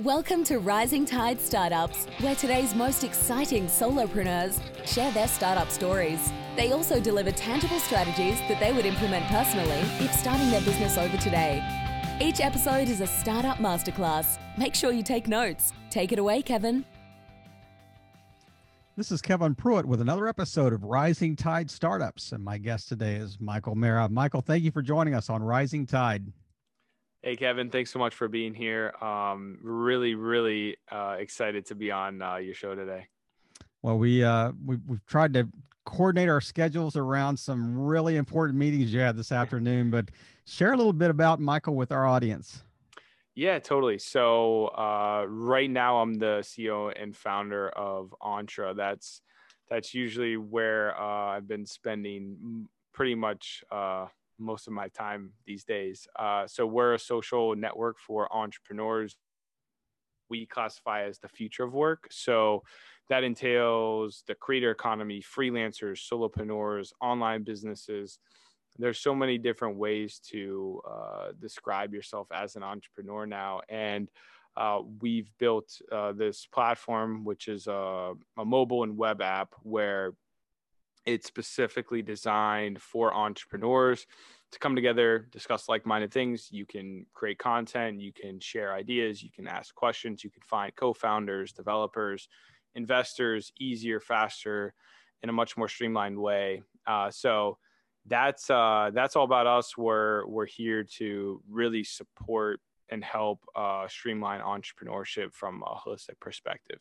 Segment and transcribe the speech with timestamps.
[0.00, 6.32] Welcome to Rising Tide Startups, where today's most exciting solopreneurs share their startup stories.
[6.56, 11.16] They also deliver tangible strategies that they would implement personally if starting their business over
[11.18, 11.62] today.
[12.20, 14.36] Each episode is a startup masterclass.
[14.58, 15.72] Make sure you take notes.
[15.90, 16.84] Take it away, Kevin.
[18.96, 22.32] This is Kevin Pruitt with another episode of Rising Tide Startups.
[22.32, 24.08] And my guest today is Michael Mara.
[24.08, 26.32] Michael, thank you for joining us on Rising Tide.
[27.24, 28.92] Hey, Kevin, thanks so much for being here.
[29.00, 33.06] Um, really, really uh, excited to be on uh, your show today.
[33.80, 35.48] Well, we, uh, we, we've tried to
[35.86, 40.10] coordinate our schedules around some really important meetings you had this afternoon, but
[40.44, 42.62] share a little bit about Michael with our audience.
[43.34, 43.96] Yeah, totally.
[43.96, 48.74] So uh, right now, I'm the CEO and founder of Entre.
[48.74, 49.22] That's
[49.70, 55.64] that's usually where uh, I've been spending pretty much uh, most of my time these
[55.64, 56.06] days.
[56.18, 59.16] Uh, so we're a social network for entrepreneurs.
[60.30, 62.08] We classify as the future of work.
[62.10, 62.62] So
[63.08, 68.18] that entails the creator economy, freelancers, solopreneurs, online businesses.
[68.78, 73.60] There's so many different ways to uh, describe yourself as an entrepreneur now.
[73.68, 74.10] And
[74.56, 80.14] uh, we've built uh, this platform, which is a, a mobile and web app where
[81.06, 84.06] it's specifically designed for entrepreneurs
[84.52, 86.48] to come together, discuss like minded things.
[86.50, 90.74] You can create content, you can share ideas, you can ask questions, you can find
[90.76, 92.28] co founders, developers,
[92.74, 94.74] investors easier, faster,
[95.22, 96.62] in a much more streamlined way.
[96.86, 97.58] Uh, so
[98.06, 99.76] that's uh, that's all about us.
[99.76, 102.60] We're we're here to really support
[102.90, 106.78] and help uh, streamline entrepreneurship from a holistic perspective.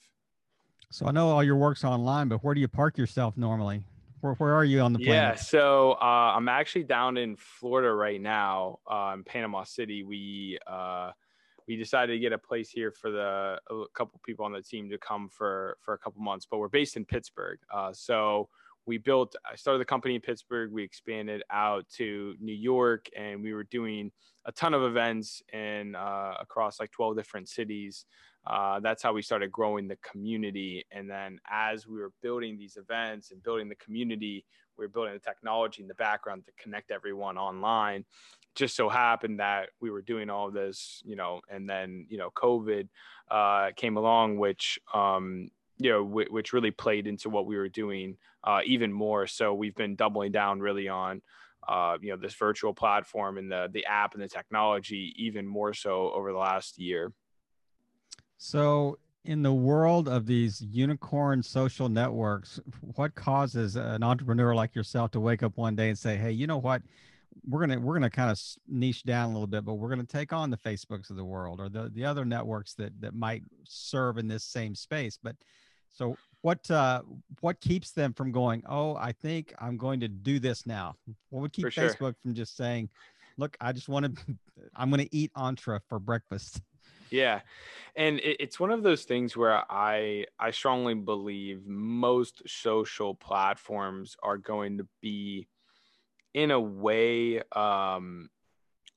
[0.92, 3.86] So I know all your work's online, but where do you park yourself normally?
[4.24, 5.36] Where, where are you on the planet?
[5.36, 10.04] Yeah, so uh, I'm actually down in Florida right now, uh, in Panama City.
[10.04, 11.12] We uh,
[11.68, 14.90] we decided to get a place here for the a couple people on the team
[14.92, 17.60] to come for for a couple months, but we're based in Pittsburgh.
[17.70, 18.48] Uh, so
[18.86, 19.36] we built.
[19.46, 20.72] I started the company in Pittsburgh.
[20.72, 24.10] We expanded out to New York, and we were doing
[24.46, 28.06] a ton of events in uh, across like 12 different cities
[28.46, 30.86] uh, that's how we started growing the community.
[30.92, 34.46] And then as we were building these events and building the community,
[34.78, 38.06] we were building the technology in the background to connect everyone online.
[38.56, 42.30] Just so happened that we were doing all this, you know, and then you know,
[42.32, 42.88] COVID
[43.32, 47.70] uh, came along, which um, you know, w- which really played into what we were
[47.70, 49.26] doing uh, even more.
[49.26, 51.22] So we've been doubling down really on.
[51.66, 55.74] Uh, you know this virtual platform and the the app and the technology even more
[55.74, 57.14] so over the last year.
[58.46, 62.60] So, in the world of these unicorn social networks,
[62.96, 66.46] what causes an entrepreneur like yourself to wake up one day and say, "Hey, you
[66.46, 66.82] know what?
[67.48, 68.38] We're gonna we're gonna kind of
[68.68, 71.62] niche down a little bit, but we're gonna take on the Facebooks of the world
[71.62, 75.38] or the the other networks that that might serve in this same space." But
[75.94, 77.04] so, what uh,
[77.40, 78.62] what keeps them from going?
[78.68, 80.96] Oh, I think I'm going to do this now.
[81.30, 82.90] What would keep Facebook from just saying,
[83.38, 84.36] "Look, I just want to,
[84.76, 86.62] I'm going to eat Entre for breakfast."
[87.14, 87.42] Yeah.
[87.96, 94.18] And it, it's one of those things where I I strongly believe most social platforms
[94.24, 95.48] are going to be
[96.34, 98.30] in a way um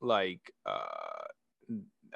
[0.00, 1.26] like uh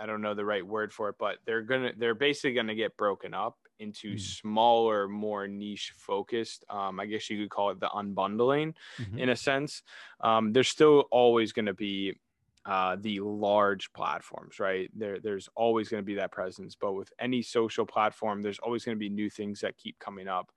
[0.00, 2.96] I don't know the right word for it, but they're gonna they're basically gonna get
[2.96, 4.20] broken up into mm.
[4.20, 6.64] smaller, more niche focused.
[6.70, 9.18] Um, I guess you could call it the unbundling mm-hmm.
[9.18, 9.82] in a sense.
[10.20, 12.18] Um, there's still always gonna be
[12.66, 14.90] uh, the large platforms, right?
[14.94, 16.76] There, there's always going to be that presence.
[16.78, 20.28] But with any social platform, there's always going to be new things that keep coming
[20.28, 20.50] up.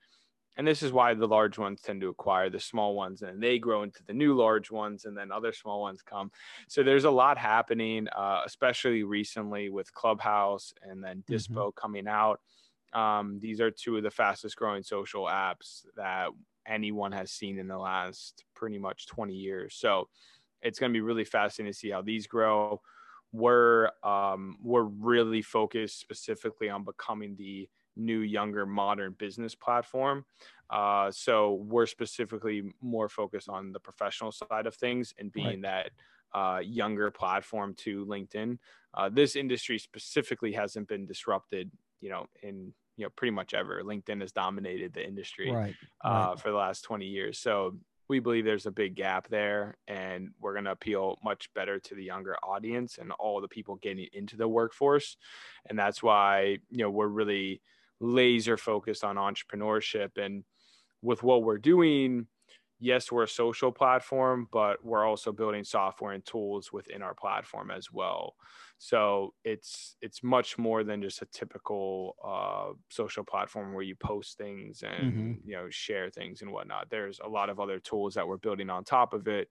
[0.55, 3.57] And this is why the large ones tend to acquire the small ones and they
[3.57, 6.29] grow into the new large ones and then other small ones come.
[6.67, 11.33] So there's a lot happening, uh, especially recently with Clubhouse and then mm-hmm.
[11.33, 11.81] Dispo mm-hmm.
[11.81, 12.39] coming out.
[12.93, 16.27] Um, these are two of the fastest growing social apps that
[16.67, 19.73] anyone has seen in the last pretty much 20 years.
[19.75, 20.07] So
[20.63, 22.81] it's going to be really fascinating to see how these grow.
[23.31, 30.25] We're um, we're really focused specifically on becoming the new, younger, modern business platform.
[30.69, 35.91] Uh, so we're specifically more focused on the professional side of things and being right.
[36.33, 38.57] that uh, younger platform to LinkedIn.
[38.93, 41.69] Uh, this industry specifically hasn't been disrupted,
[42.01, 43.81] you know, in you know pretty much ever.
[43.83, 45.75] LinkedIn has dominated the industry right.
[46.03, 46.39] Uh, right.
[46.39, 47.39] for the last 20 years.
[47.39, 47.75] So
[48.13, 51.95] we believe there's a big gap there and we're going to appeal much better to
[51.95, 55.17] the younger audience and all the people getting into the workforce.
[55.67, 57.59] And that's why you know we're really
[57.99, 60.23] laser focused on entrepreneurship.
[60.23, 60.43] And
[61.01, 62.27] with what we're doing
[62.79, 67.71] yes we're a social platform but we're also building software and tools within our platform
[67.71, 68.35] as well
[68.83, 74.37] So it's it's much more than just a typical uh, social platform where you post
[74.37, 75.49] things and mm-hmm.
[75.49, 76.89] you know share things and whatnot.
[76.89, 79.47] There's a lot of other tools that we're building on top of it,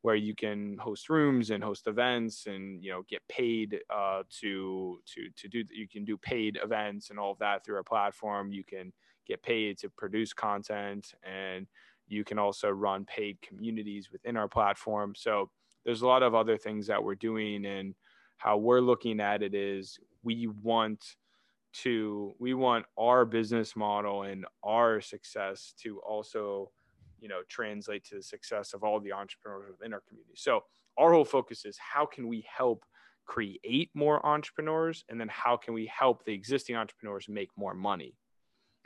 [0.00, 4.98] where you can host rooms and host events and you know get paid uh, to
[5.14, 8.50] to to do you can do paid events and all of that through our platform.
[8.50, 8.92] You can
[9.28, 11.68] get paid to produce content and
[12.08, 15.14] you can also run paid communities within our platform.
[15.16, 15.50] So
[15.84, 17.94] there's a lot of other things that we're doing and
[18.42, 21.02] how we're looking at it is we want
[21.72, 26.70] to we want our business model and our success to also
[27.20, 30.34] you know translate to the success of all the entrepreneurs within our community.
[30.36, 30.64] So
[30.98, 32.84] our whole focus is how can we help
[33.24, 38.16] create more entrepreneurs and then how can we help the existing entrepreneurs make more money?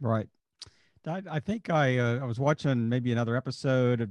[0.01, 0.29] Right.
[1.07, 4.09] I, I think i uh, i was watching maybe another episode a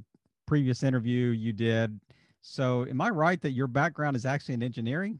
[0.47, 1.99] previous interview you did.
[2.41, 5.19] So am i right that your background is actually in engineering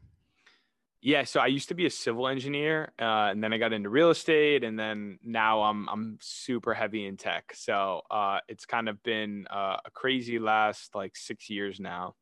[1.02, 3.90] yeah, so I used to be a civil engineer, uh, and then I got into
[3.90, 7.52] real estate, and then now I'm I'm super heavy in tech.
[7.54, 12.14] So uh, it's kind of been uh, a crazy last like six years now.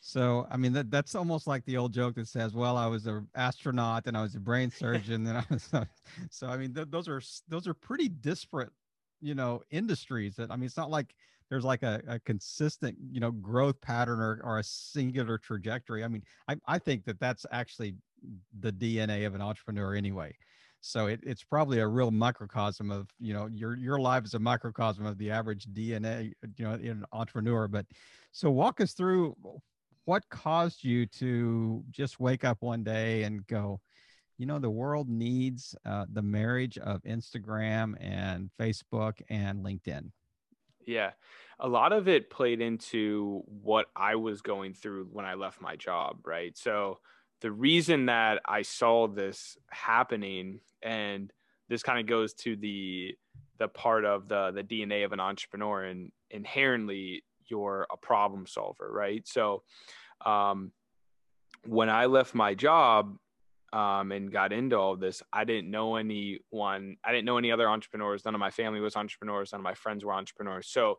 [0.00, 3.06] So I mean that that's almost like the old joke that says, "Well, I was
[3.06, 5.70] an astronaut and I was a brain surgeon." and I was
[6.30, 8.70] so I mean th- those are those are pretty disparate,
[9.20, 10.36] you know, industries.
[10.36, 11.14] That I mean, it's not like
[11.50, 16.08] there's like a, a consistent you know growth pattern or, or a singular trajectory i
[16.08, 17.94] mean I, I think that that's actually
[18.60, 20.36] the dna of an entrepreneur anyway.
[20.80, 24.38] So it, it's probably a real microcosm of you know your your life is a
[24.38, 27.84] microcosm of the average dna you know in an entrepreneur but
[28.30, 29.36] so walk us through
[30.04, 33.80] what caused you to just wake up one day and go
[34.38, 40.10] you know the world needs uh, the marriage of instagram and facebook and linkedin
[40.88, 41.10] yeah.
[41.60, 45.76] A lot of it played into what I was going through when I left my
[45.76, 46.56] job, right?
[46.56, 46.98] So
[47.40, 51.32] the reason that I saw this happening and
[51.68, 53.14] this kind of goes to the
[53.58, 58.90] the part of the the DNA of an entrepreneur and inherently you're a problem solver,
[58.90, 59.26] right?
[59.28, 59.62] So
[60.24, 60.72] um
[61.66, 63.18] when I left my job,
[63.72, 66.96] um, and got into all this, I didn't know anyone.
[67.04, 68.24] I didn't know any other entrepreneurs.
[68.24, 69.52] None of my family was entrepreneurs.
[69.52, 70.68] None of my friends were entrepreneurs.
[70.68, 70.98] So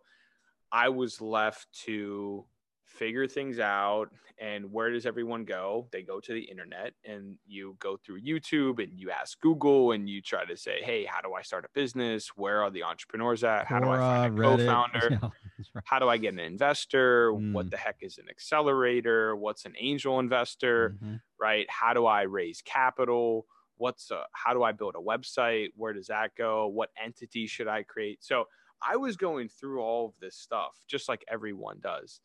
[0.72, 2.46] I was left to
[2.90, 4.08] figure things out
[4.42, 5.88] and where does everyone go?
[5.92, 10.10] They go to the internet and you go through youtube and you ask google and
[10.10, 12.30] you try to say hey how do i start a business?
[12.36, 13.68] Where are the entrepreneurs at?
[13.68, 15.08] How do i find a co-founder?
[15.12, 15.30] yeah,
[15.76, 15.84] right.
[15.86, 17.32] how do i get an investor?
[17.32, 17.54] Mm.
[17.54, 19.36] what the heck is an accelerator?
[19.36, 20.92] What's an angel investor?
[20.92, 21.16] Mm-hmm.
[21.40, 21.70] right?
[21.70, 23.46] How do i raise capital?
[23.78, 25.70] What's a, how do i build a website?
[25.76, 26.68] Where does that go?
[26.68, 28.24] What entity should i create?
[28.24, 28.46] So
[28.82, 32.22] i was going through all of this stuff just like everyone does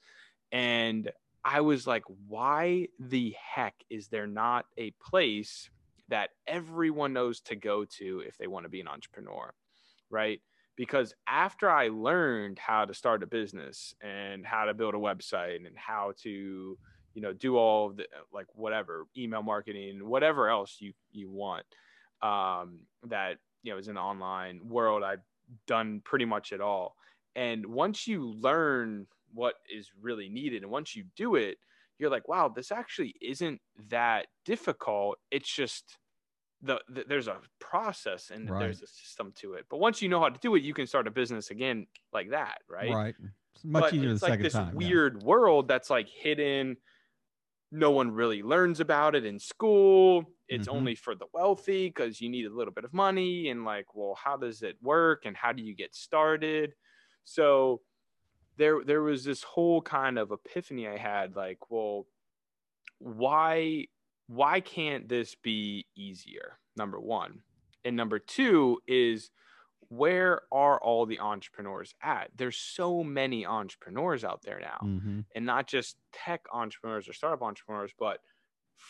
[0.55, 1.11] and
[1.45, 5.69] I was like, why the heck is there not a place
[6.09, 9.53] that everyone knows to go to if they want to be an entrepreneur?
[10.09, 10.41] Right.
[10.77, 15.67] Because after I learned how to start a business and how to build a website
[15.67, 16.79] and how to,
[17.15, 21.67] you know, do all the like whatever email marketing, whatever else you you want,
[22.23, 25.23] um, that you know is in the online world, I've
[25.67, 26.97] done pretty much it all.
[27.37, 30.63] And once you learn what is really needed.
[30.63, 31.59] And once you do it,
[31.99, 33.61] you're like, wow, this actually isn't
[33.91, 35.19] that difficult.
[35.31, 35.99] It's just
[36.63, 38.61] the, the there's a process and right.
[38.61, 39.67] there's a system to it.
[39.71, 42.31] But once you know how to do it, you can start a business again like
[42.31, 42.91] that, right?
[42.91, 43.15] Right.
[43.55, 45.27] It's much but easier it's the like this time, weird yeah.
[45.27, 46.77] world that's like hidden.
[47.71, 50.25] No one really learns about it in school.
[50.49, 50.77] It's mm-hmm.
[50.77, 53.49] only for the wealthy because you need a little bit of money.
[53.51, 55.23] And like, well, how does it work?
[55.25, 56.73] And how do you get started?
[57.25, 57.81] So
[58.57, 62.07] there there was this whole kind of epiphany I had like, well,
[62.99, 63.87] why
[64.27, 66.59] why can't this be easier?
[66.77, 67.41] Number 1.
[67.85, 69.31] And number 2 is
[69.89, 72.31] where are all the entrepreneurs at?
[72.35, 74.79] There's so many entrepreneurs out there now.
[74.83, 75.21] Mm-hmm.
[75.35, 78.21] And not just tech entrepreneurs or startup entrepreneurs, but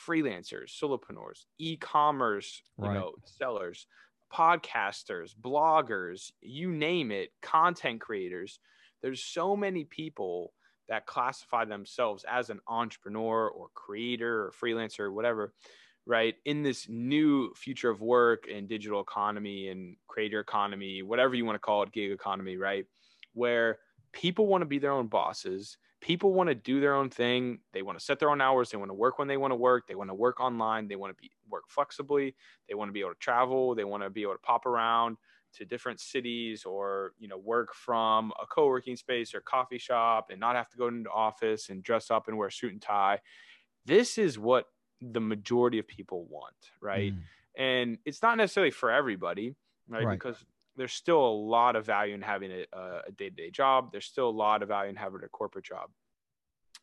[0.08, 2.94] freelancers, solopreneurs, e-commerce, right.
[2.94, 3.86] you know, sellers,
[4.32, 8.60] podcasters, bloggers, you name it, content creators
[9.04, 10.54] there's so many people
[10.88, 15.52] that classify themselves as an entrepreneur or creator or freelancer or whatever
[16.06, 21.44] right in this new future of work and digital economy and creator economy whatever you
[21.44, 22.86] want to call it gig economy right
[23.34, 23.78] where
[24.12, 27.82] people want to be their own bosses people want to do their own thing they
[27.82, 29.86] want to set their own hours they want to work when they want to work
[29.86, 32.34] they want to work online they want to be work flexibly
[32.68, 35.18] they want to be able to travel they want to be able to pop around
[35.54, 40.40] to different cities or you know work from a co-working space or coffee shop and
[40.40, 43.18] not have to go into office and dress up and wear a suit and tie
[43.86, 44.66] this is what
[45.00, 47.12] the majority of people want, right?
[47.12, 47.20] Mm.
[47.56, 49.54] And it's not necessarily for everybody,
[49.88, 50.04] right?
[50.04, 50.18] Right.
[50.18, 50.44] Because
[50.76, 53.92] there's still a lot of value in having a, a day-to-day job.
[53.92, 55.90] There's still a lot of value in having a corporate job.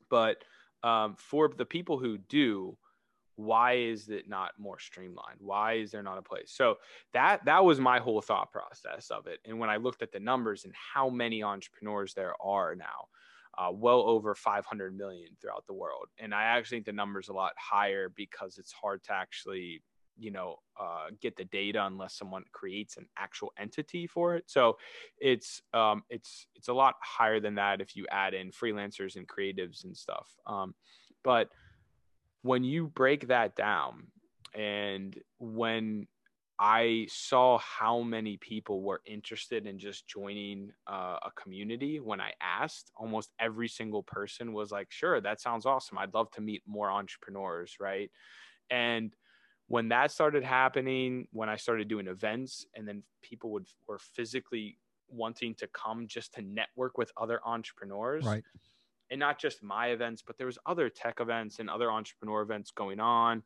[0.09, 0.37] But
[0.83, 2.77] um, for the people who do,
[3.35, 5.39] why is it not more streamlined?
[5.39, 6.51] Why is there not a place?
[6.51, 6.75] So
[7.13, 9.39] that that was my whole thought process of it.
[9.45, 13.07] And when i looked at the numbers and how many entrepreneurs there are now
[13.57, 16.07] uh, well over 500 million throughout the world.
[16.19, 19.81] And i actually think the number's a lot higher because it's hard to actually
[20.17, 24.43] you know uh, get the data unless someone creates an actual entity for it.
[24.47, 24.77] So
[25.17, 29.27] it's um, it's it's a lot higher than that if you add in freelancers and
[29.27, 30.29] creatives and stuff.
[30.45, 30.75] Um,
[31.23, 31.49] but
[32.41, 34.07] when you break that down
[34.55, 36.07] and when
[36.59, 42.33] I saw how many people were interested in just joining uh, a community when I
[42.39, 45.97] asked, almost every single person was like, sure, that sounds awesome.
[45.97, 48.11] I'd love to meet more entrepreneurs, right?
[48.69, 49.15] And
[49.69, 54.77] when that started happening, when I started doing events and then people would were physically
[55.07, 58.25] wanting to come just to network with other entrepreneurs.
[58.25, 58.43] Right
[59.11, 62.71] and not just my events, but there was other tech events and other entrepreneur events
[62.71, 63.43] going on.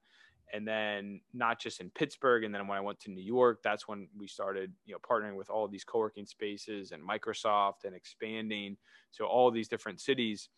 [0.53, 2.43] And then not just in Pittsburgh.
[2.43, 5.35] And then when I went to New York, that's when we started, you know, partnering
[5.35, 8.77] with all these co-working spaces and Microsoft and expanding
[9.17, 10.49] to all these different cities.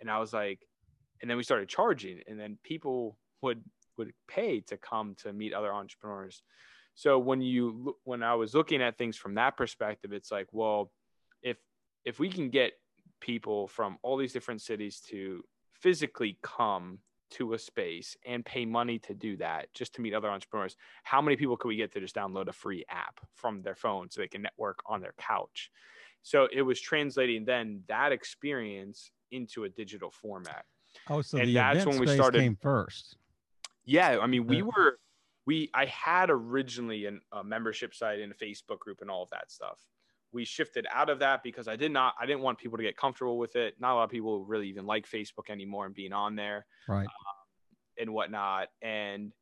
[0.00, 0.66] And I was like,
[1.22, 3.62] and then we started charging and then people would
[3.96, 6.42] would pay to come to meet other entrepreneurs.
[6.94, 10.90] So when you when I was looking at things from that perspective, it's like, well,
[11.42, 11.58] if
[12.04, 12.72] if we can get
[13.20, 15.44] people from all these different cities to
[15.74, 16.98] physically come
[17.30, 20.76] to a space and pay money to do that just to meet other entrepreneurs.
[21.02, 24.10] How many people could we get to just download a free app from their phone
[24.10, 25.70] so they can network on their couch?
[26.22, 30.64] So it was translating then that experience into a digital format.
[31.08, 33.16] Oh so and the that's when we started came first.
[33.84, 34.98] Yeah i mean we were
[35.46, 39.30] we i had originally an, a membership site and a facebook group and all of
[39.30, 39.78] that stuff
[40.32, 42.96] we shifted out of that because I did not I didn't want people to get
[42.96, 43.74] comfortable with it.
[43.78, 47.06] Not a lot of people really even like Facebook anymore and being on there, right,
[47.06, 47.34] um,
[47.98, 48.68] and whatnot.
[48.82, 49.32] And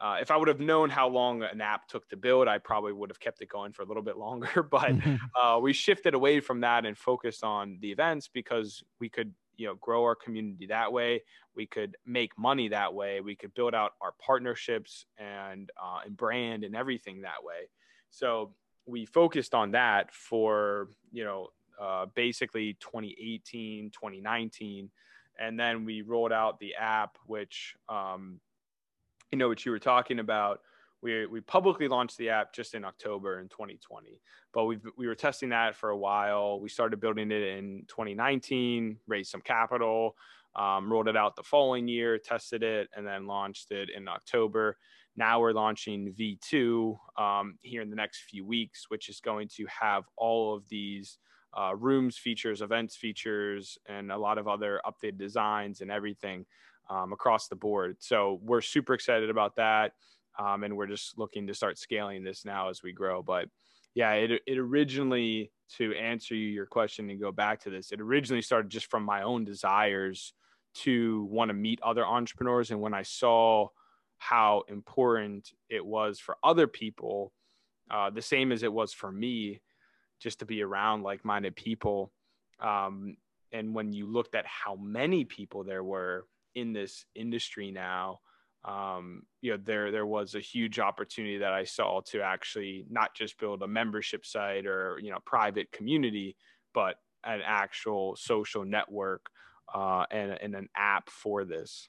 [0.00, 2.92] uh, if I would have known how long an app took to build, I probably
[2.92, 4.62] would have kept it going for a little bit longer.
[4.70, 4.92] but
[5.40, 9.66] uh, we shifted away from that and focused on the events because we could you
[9.66, 11.22] know grow our community that way
[11.54, 16.16] we could make money that way we could build out our partnerships and uh, and
[16.16, 17.68] brand and everything that way
[18.10, 18.52] so
[18.86, 21.48] we focused on that for you know
[21.80, 24.90] uh, basically 2018 2019
[25.38, 28.40] and then we rolled out the app which um,
[29.32, 30.60] you know what you were talking about.
[31.02, 34.20] We, we publicly launched the app just in october in 2020
[34.54, 36.60] but we we were testing that for a while.
[36.60, 40.16] We started building it in 2019 raised some capital
[40.56, 44.78] um, rolled it out the following year tested it and then launched it in october
[45.16, 49.66] now we're launching V2 um, here in the next few weeks, which is going to
[49.66, 51.18] have all of these
[51.56, 56.44] uh, rooms features, events features, and a lot of other updated designs and everything
[56.90, 57.96] um, across the board.
[58.00, 59.92] So we're super excited about that.
[60.36, 63.22] Um, and we're just looking to start scaling this now as we grow.
[63.22, 63.48] But
[63.94, 68.00] yeah, it, it originally, to answer you your question and go back to this, it
[68.00, 70.32] originally started just from my own desires
[70.74, 72.72] to want to meet other entrepreneurs.
[72.72, 73.68] And when I saw
[74.18, 77.32] how important it was for other people,
[77.90, 79.60] uh, the same as it was for me,
[80.20, 82.12] just to be around like minded people.
[82.60, 83.16] Um,
[83.52, 88.20] and when you looked at how many people there were in this industry now,
[88.64, 93.14] um, you know, there there was a huge opportunity that I saw to actually not
[93.14, 96.36] just build a membership site or you know private community,
[96.72, 99.26] but an actual social network
[99.74, 101.88] uh, and, and an app for this.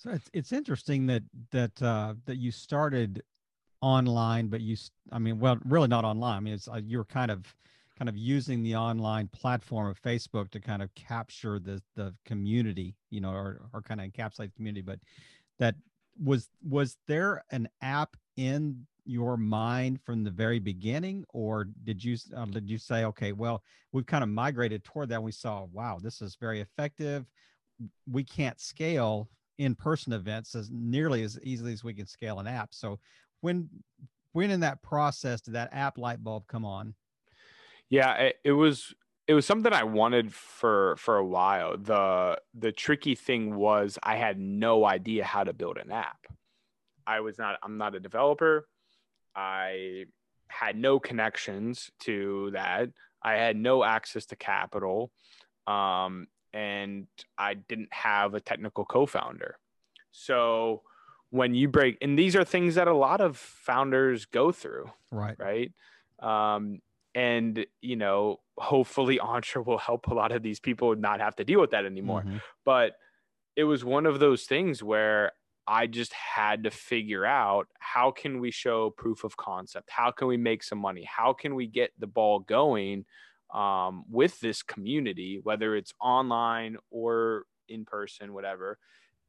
[0.00, 3.22] So it's it's interesting that that uh, that you started
[3.82, 4.74] online, but you
[5.12, 6.38] I mean, well, really not online.
[6.38, 7.54] I mean, it's uh, you're kind of
[7.98, 12.96] kind of using the online platform of Facebook to kind of capture the the community,
[13.10, 14.80] you know, or or kind of encapsulate the community.
[14.80, 15.00] But
[15.58, 15.74] that
[16.18, 22.16] was was there an app in your mind from the very beginning or did you
[22.36, 25.98] uh, did you say okay well we've kind of migrated toward that we saw wow
[26.00, 27.24] this is very effective
[28.06, 29.28] we can't scale
[29.60, 32.70] in-person events as nearly as easily as we can scale an app.
[32.72, 32.98] So
[33.42, 33.68] when
[34.32, 36.94] when in that process did that app light bulb come on?
[37.90, 38.94] Yeah, it, it was
[39.28, 41.76] it was something I wanted for for a while.
[41.76, 46.26] The the tricky thing was I had no idea how to build an app.
[47.06, 48.66] I was not I'm not a developer.
[49.36, 50.06] I
[50.48, 52.88] had no connections to that.
[53.22, 55.12] I had no access to capital.
[55.66, 57.06] Um, and
[57.38, 59.58] I didn't have a technical co-founder.
[60.10, 60.82] So
[61.30, 65.36] when you break, and these are things that a lot of founders go through, Right.
[65.38, 65.72] right?
[66.18, 66.82] Um,
[67.14, 71.44] and you know, hopefully, Entre will help a lot of these people not have to
[71.44, 72.22] deal with that anymore.
[72.22, 72.40] Mhm.
[72.64, 72.96] But
[73.56, 75.32] it was one of those things where
[75.66, 79.90] I just had to figure out how can we show proof of concept?
[79.90, 81.04] How can we make some money?
[81.04, 83.06] How can we get the ball going
[83.52, 88.78] um, with this community, whether it's online or in person, whatever.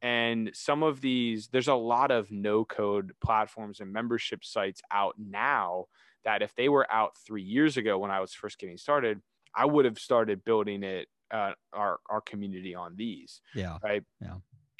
[0.00, 5.14] And some of these, there's a lot of no code platforms and membership sites out
[5.18, 5.86] now
[6.24, 9.20] that if they were out three years ago when I was first getting started,
[9.54, 13.78] I would have started building it, uh, our, our community on these Yeah.
[13.82, 14.02] right?
[14.20, 14.38] Yeah.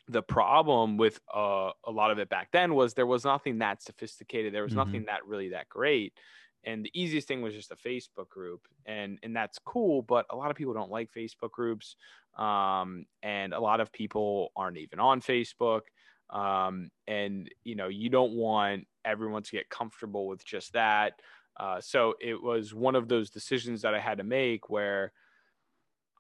[0.09, 3.83] The problem with uh, a lot of it back then was there was nothing that
[3.83, 4.53] sophisticated.
[4.53, 4.77] There was Mhm.
[4.77, 6.19] nothing that really that great,
[6.65, 10.03] and the easiest thing was just a Facebook group, and and that's cool.
[10.03, 11.97] But a lot of people don't like Facebook groups,
[12.37, 15.83] um, and a lot of people aren't even on Facebook.
[16.31, 21.15] Um, and you know you don't want everyone to get comfortable with just that.
[21.59, 25.13] Uh, so it was one of those decisions that I had to make where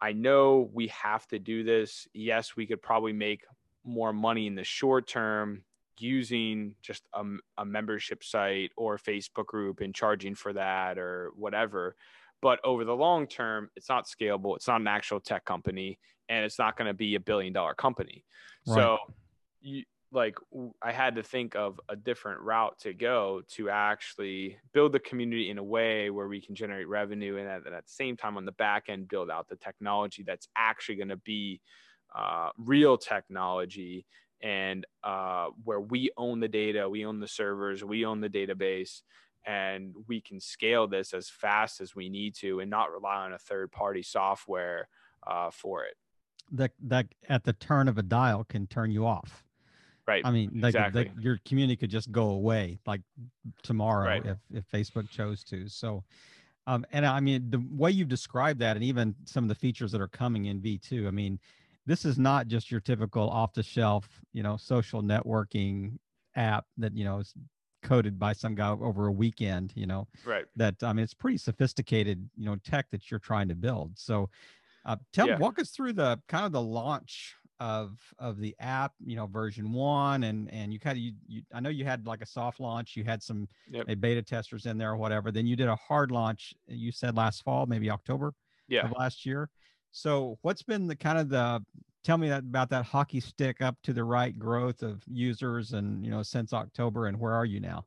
[0.01, 2.07] I know we have to do this.
[2.13, 3.45] Yes, we could probably make
[3.85, 5.63] more money in the short term
[6.03, 7.25] using just a,
[7.59, 11.97] a, membership site or Facebook group and charging for that or whatever.
[12.41, 14.57] But over the long term, it's not scalable.
[14.57, 17.75] It's not an actual tech company and it's not going to be a billion dollar
[17.75, 18.25] company.
[18.67, 18.75] Right.
[18.75, 18.99] So,
[19.61, 20.37] you, like,
[20.83, 25.51] I had to think of a different route to go to actually build the community
[25.51, 28.45] in a way where we can generate revenue and at, at the same time on
[28.45, 31.61] the back end, build out the technology that's actually going to be
[32.15, 34.05] uh, real technology
[34.43, 39.03] and uh, where we own the data, we own the servers, we own the database,
[39.47, 43.33] and we can scale this as fast as we need to and not rely on
[43.33, 44.89] a third party software
[45.27, 45.95] uh, for it.
[46.51, 49.45] That, that at the turn of a dial can turn you off.
[50.07, 50.23] Right.
[50.25, 51.05] I mean, like, exactly.
[51.05, 53.03] like your community could just go away like
[53.63, 54.27] tomorrow Right.
[54.27, 55.69] if, if Facebook chose to.
[55.69, 56.03] So,
[56.67, 59.93] um, and I mean, the way you've described that, and even some of the features
[59.93, 61.38] that are coming in V2, I mean,
[61.87, 65.99] this is not just your typical off the shelf, you know, social networking
[66.37, 67.35] app that, you know, is
[67.83, 70.47] coded by some guy over a weekend, you know, right.
[70.57, 73.99] that, I mean, it's pretty sophisticated, you know, tech that you're trying to build.
[73.99, 74.31] So,
[74.85, 75.37] uh, tell, Yeah.
[75.37, 79.73] walk us through the kind of the launch of of the app you know version
[79.73, 82.59] one and and you kind of you, you i know you had like a soft
[82.59, 83.88] launch you had some Yep.
[84.01, 87.42] beta testers in there or whatever then you did a hard launch you said last
[87.45, 88.35] fall maybe october
[88.68, 88.87] Yeah.
[88.87, 89.49] of last year
[89.92, 91.64] so what's been the kind of the
[92.05, 96.05] tell me that about that hockey stick up to the right growth of users and
[96.05, 97.85] you know since october and where are you now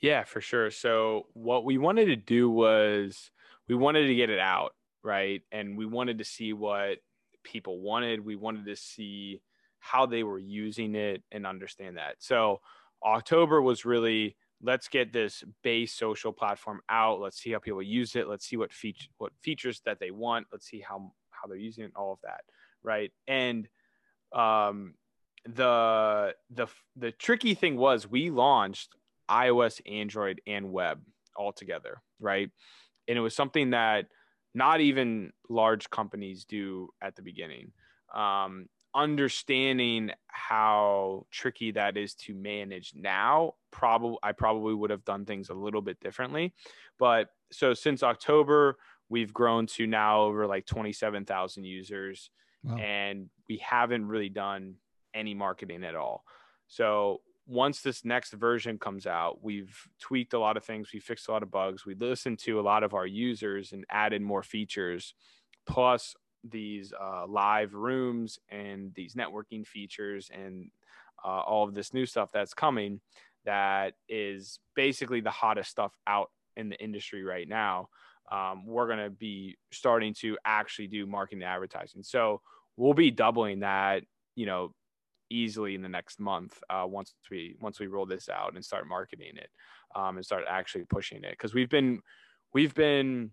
[0.00, 0.70] Yeah, for sure.
[0.70, 3.30] So what we wanted to do was
[3.68, 5.42] we wanted to get it out, right?
[5.52, 6.98] And we wanted to see what
[7.44, 8.24] people wanted.
[8.24, 9.42] We wanted to see
[9.78, 12.16] how they were using it and understand that.
[12.18, 12.60] So
[13.04, 17.20] October was really let's get this base social platform out.
[17.20, 18.28] Let's see how people use it.
[18.28, 20.46] Let's see what feature what features that they want.
[20.52, 22.42] Let's see how how they're using it, all of that,
[22.82, 23.12] right?
[23.26, 23.68] And
[24.32, 24.94] um
[25.46, 28.94] the the the tricky thing was we launched
[29.30, 31.00] iOS, Android, and web
[31.36, 32.50] all together, right?
[33.08, 34.06] And it was something that
[34.54, 37.72] not even large companies do at the beginning.
[38.14, 45.24] Um, understanding how tricky that is to manage now, probably I probably would have done
[45.24, 46.54] things a little bit differently.
[46.98, 48.76] But so since October,
[49.10, 52.30] we've grown to now over like 27,000 users
[52.62, 52.76] Wow.
[52.76, 54.76] and we haven't really done
[55.14, 56.24] any marketing at all.
[56.68, 61.28] So once this next version comes out, we've tweaked a lot of things, we fixed
[61.28, 64.42] a lot of bugs, we listened to a lot of our users and added more
[64.42, 65.14] features,
[65.66, 70.70] plus these uh, live rooms and these networking features and
[71.24, 73.00] uh, all of this new stuff that's coming
[73.44, 77.88] that is basically the hottest stuff out in the industry right now.
[78.30, 82.02] Um, we're going to be starting to actually do marketing and advertising.
[82.02, 82.40] So
[82.76, 84.04] we'll be doubling that,
[84.36, 84.72] you know,
[85.30, 88.86] easily in the next month uh, once we once we roll this out and start
[88.86, 89.50] marketing it
[89.94, 91.30] um, and start actually pushing it.
[91.30, 92.00] Because we've been
[92.52, 93.30] we've been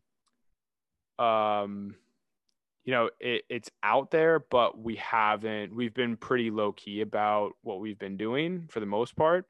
[1.19, 1.95] um
[2.85, 7.53] you know it, it's out there but we haven't we've been pretty low key about
[7.63, 9.45] what we've been doing for the most part.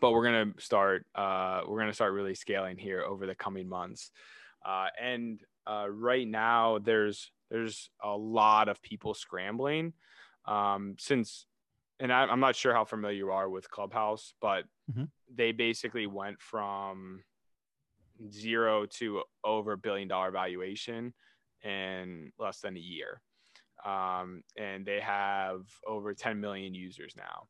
[0.00, 4.10] But we're gonna start uh, we're gonna start really scaling here over the coming months
[4.64, 9.92] uh, and uh, right now there's there's a lot of people scrambling
[10.46, 11.46] um, since
[12.00, 15.08] and I, i'm not sure how familiar you are with clubhouse but Mhm.
[15.34, 17.22] they basically went from
[18.30, 21.12] zero to over a billion dollar valuation
[21.62, 23.20] in less than a year
[23.84, 27.46] um, and they have over 10 million users now.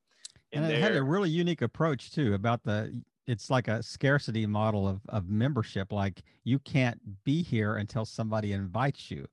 [0.53, 2.95] And, and it had a really unique approach too about the
[3.29, 5.93] it's like a scarcity model of, of membership.
[5.93, 9.27] Like you can't be here until somebody invites you.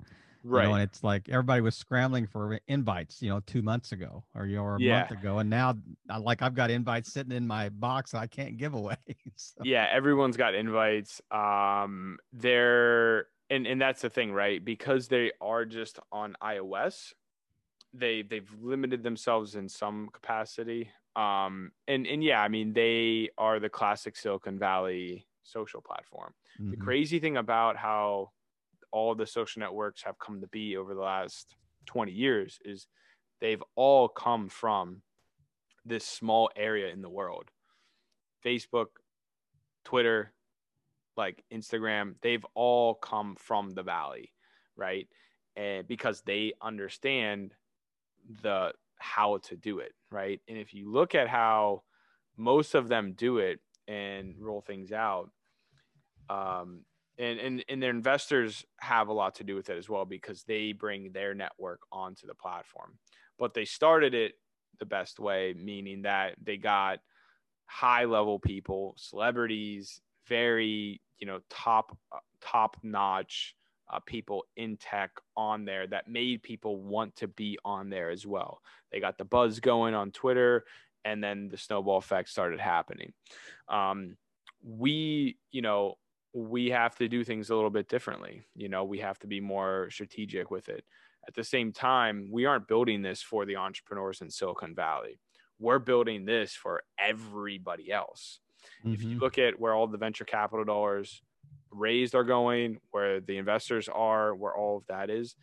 [0.44, 0.64] Right.
[0.64, 4.24] You know, and it's like everybody was scrambling for invites, you know, two months ago
[4.36, 5.00] or, you know, or a yeah.
[5.00, 5.40] month ago.
[5.40, 5.76] And now
[6.20, 8.98] like I've got invites sitting in my box I can't give away.
[9.38, 9.62] so.
[9.64, 9.88] Yeah.
[9.92, 11.22] Everyone's got invites.
[11.32, 14.64] Um, they're, and, and that's the thing, right?
[14.64, 17.14] Because they are just on iOS,
[17.94, 20.92] they, they've limited themselves in some capacity.
[21.16, 26.34] Um, and, and yeah, I mean, they are the classic Silicon Valley social platform.
[26.60, 26.72] Mm-hmm.
[26.72, 28.32] The crazy thing about how
[28.92, 32.88] all the social networks have come to be over the last 20 years is
[33.42, 35.02] they've all come from
[35.86, 37.46] this small area in the world.
[38.46, 38.88] Facebook,
[39.84, 40.34] Twitter,
[41.16, 44.32] like Instagram, they've all come from the valley,
[44.76, 45.08] right?
[45.56, 47.54] And because they understand
[48.42, 48.74] the
[49.06, 50.42] how to do it, right?
[50.48, 51.84] And if you look at how
[52.38, 55.30] most of them do it and roll things out,
[56.30, 56.82] um,
[57.18, 60.44] and, and and their investors have a lot to do with it as well because
[60.44, 62.98] they bring their network onto the platform.
[63.38, 64.34] But they started it
[64.80, 67.00] the best way, meaning that they got
[67.68, 71.98] high level people, celebrities, very you know top
[72.42, 73.56] top notch
[73.92, 78.26] uh, people in tech on there that made people want to be on there as
[78.26, 78.62] well.
[78.92, 80.66] They got the buzz going on Twitter,
[81.04, 83.14] and then the snowball effect started happening.
[83.70, 84.18] Um,
[84.64, 85.96] we, you know,
[86.34, 88.44] we have to do things a little bit differently.
[88.56, 90.84] You know, we have to be more strategic with it.
[91.28, 95.20] At the same time, we aren't building this for the entrepreneurs in Silicon Valley.
[95.60, 98.40] We're building this for everybody else.
[98.84, 98.94] Mm-hmm.
[98.94, 99.20] If you mm-hmm.
[99.20, 101.22] look at where all the venture capital dollars
[101.76, 105.36] raised are going, where the investors are, where all of that is,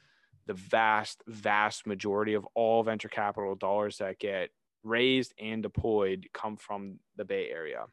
[0.46, 4.50] the vast, vast majority of all venture capital dollars that get
[4.82, 7.84] raised and deployed come from the Bay Area,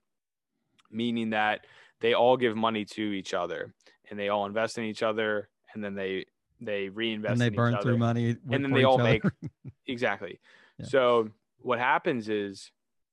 [0.92, 1.66] meaning that
[2.02, 3.74] they all give money to each other
[4.10, 6.26] and they all invest in each other and then they
[6.62, 9.04] they reinvest and they burn through money and then they all other.
[9.04, 9.24] make
[9.88, 10.40] exactly
[10.78, 10.86] yeah.
[10.86, 12.72] so what happens is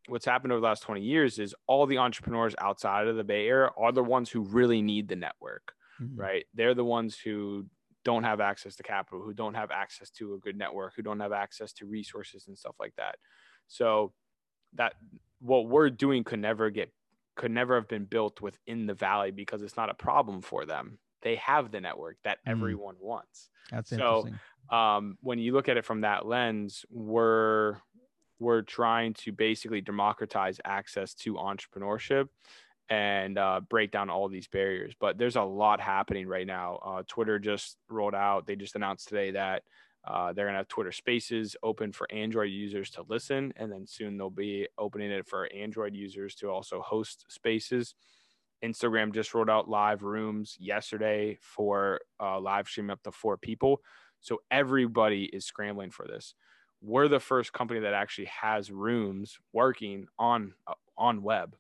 [0.09, 3.47] what's happened over the last 20 years is all the entrepreneurs outside of the bay
[3.47, 6.21] area are the ones who really need the network mm-hmm.
[6.21, 7.67] right they're the ones who
[8.05, 11.21] don't have access to capital who don't have access to a good network who don't
[11.21, 13.17] have access to resources and stuff like that
[13.69, 14.13] so
[14.75, 14.95] that
[15.41, 16.93] what we're doing could never get
[17.37, 20.99] could never have been built within the valley because it's not a problem for them.
[21.23, 22.51] They have the network that mm.
[22.51, 23.51] everyone wants.
[23.71, 23.99] That's it.
[23.99, 24.29] so,
[24.71, 27.77] um, when you look at it from that lens, we're
[28.39, 32.29] we're trying to basically democratize access to entrepreneurship
[32.89, 34.95] and uh, break down all these barriers.
[34.99, 36.77] But there's a lot happening right now.
[36.85, 39.63] Uh, Twitter just rolled out; they just announced today that
[40.07, 43.87] uh, they're going to have Twitter Spaces open for Android users to listen, and then
[43.87, 47.95] soon they'll be opening it for Android users to also host Spaces.
[48.65, 53.83] Instagram just rolled out live rooms yesterday for uh, live stream up to four people.
[54.21, 56.35] So everybody is scrambling for this.
[56.83, 61.57] We're the first company that actually has rooms working on uh, on web,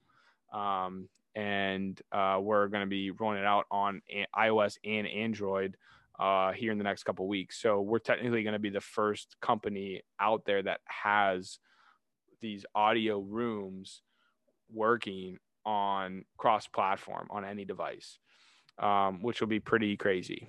[0.52, 4.00] um, and uh, we're going to be rolling it out on
[4.36, 5.76] iOS and Android
[6.18, 7.60] uh, here in the next couple weeks.
[7.60, 11.58] So we're technically going to be the first company out there that has
[12.40, 14.02] these audio rooms
[14.72, 18.18] working on cross-platform on any device,
[18.78, 20.48] um, which will be pretty crazy.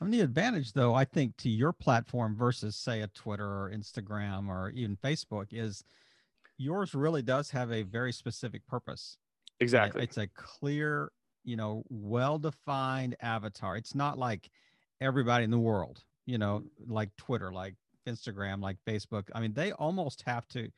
[0.00, 4.48] And the advantage, though, I think to your platform versus, say, a Twitter or Instagram
[4.48, 5.82] or even Facebook is
[6.56, 9.16] yours really does have a very specific purpose.
[9.60, 10.02] Exactly.
[10.02, 11.10] It's a clear,
[11.44, 13.76] you know, well defined avatar.
[13.76, 14.50] It's not like
[15.00, 16.92] everybody in the world, you know, mm-hmm.
[16.92, 17.74] like Twitter, like
[18.06, 19.24] Instagram, like Facebook.
[19.34, 20.68] I mean, they almost have to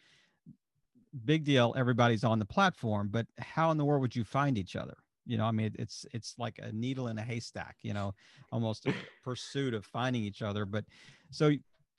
[1.25, 4.77] big deal everybody's on the platform, but how in the world would you find each
[4.77, 4.97] other?
[5.31, 8.15] You know, I mean, it's it's like a needle in a haystack, you know,
[8.51, 10.65] almost a pursuit of finding each other.
[10.65, 10.85] But
[11.31, 11.53] so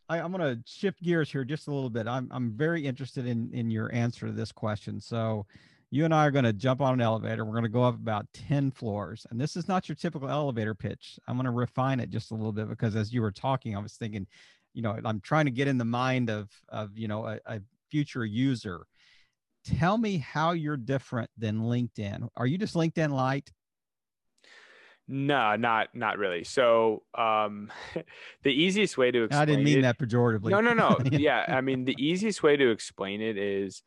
[0.10, 2.08] I, am going to shift gears here just a little bit.
[2.08, 5.00] I'm I'm very interested in in your answer to this question.
[5.00, 5.46] So
[5.92, 7.46] you and I are going to jump on an elevator.
[7.46, 9.28] We're going to go up about 10 floors.
[9.30, 11.20] And this is not your typical elevator pitch.
[11.28, 13.80] I'm going to refine it just a little bit because as you were talking, I
[13.80, 14.26] was thinking,
[14.74, 17.62] you know, I'm trying to get in the mind of, of you know, a, a
[17.90, 18.88] future user.
[19.64, 22.28] Tell me how you're different than LinkedIn.
[22.36, 23.52] Are you just LinkedIn light?
[25.08, 26.44] No, not not really.
[26.44, 27.72] So um,
[28.44, 30.52] the easiest way to explain I didn't mean it, that pejoratively.
[30.52, 30.98] No, no, no.
[31.12, 33.84] yeah, I mean the easiest way to explain it is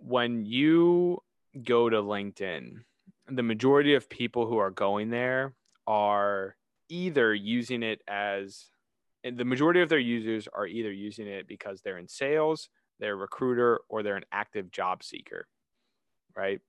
[0.00, 1.18] when you
[1.64, 2.82] go to LinkedIn,
[3.28, 5.54] the majority of people who are going there
[5.86, 6.56] are
[6.88, 8.66] either using it as
[9.24, 13.14] and the majority of their users are either using it because they're in sales, they're
[13.14, 15.46] a recruiter, or they're an active job seeker,
[16.36, 16.60] right?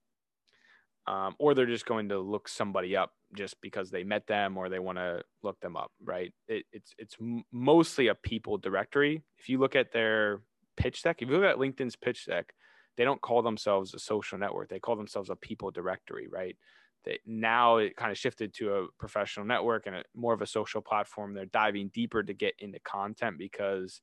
[1.08, 4.70] Um, or they're just going to look somebody up just because they met them or
[4.70, 6.32] they want to look them up, right?
[6.48, 7.16] It, it's it's
[7.52, 9.24] mostly a people directory.
[9.40, 10.42] If you look at their
[10.78, 12.54] pitch deck, if you look at LinkedIn's pitch deck,
[12.98, 14.70] they don't call themselves a social network.
[14.70, 16.58] They call themselves a people directory, right?
[17.06, 20.48] That now it kind of shifted to a professional network and a, more of a
[20.48, 21.34] social platform.
[21.34, 24.02] They're diving deeper to get into content because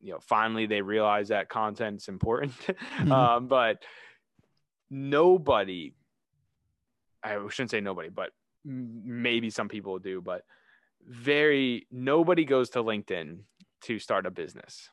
[0.00, 2.52] you know finally they realize that content's important.
[3.00, 3.12] Mm-hmm.
[3.12, 3.82] um, but
[4.90, 5.94] nobody
[7.22, 8.30] I shouldn't say nobody, but
[8.64, 10.42] maybe some people do, but
[11.06, 13.40] very nobody goes to LinkedIn
[13.82, 14.90] to start a business.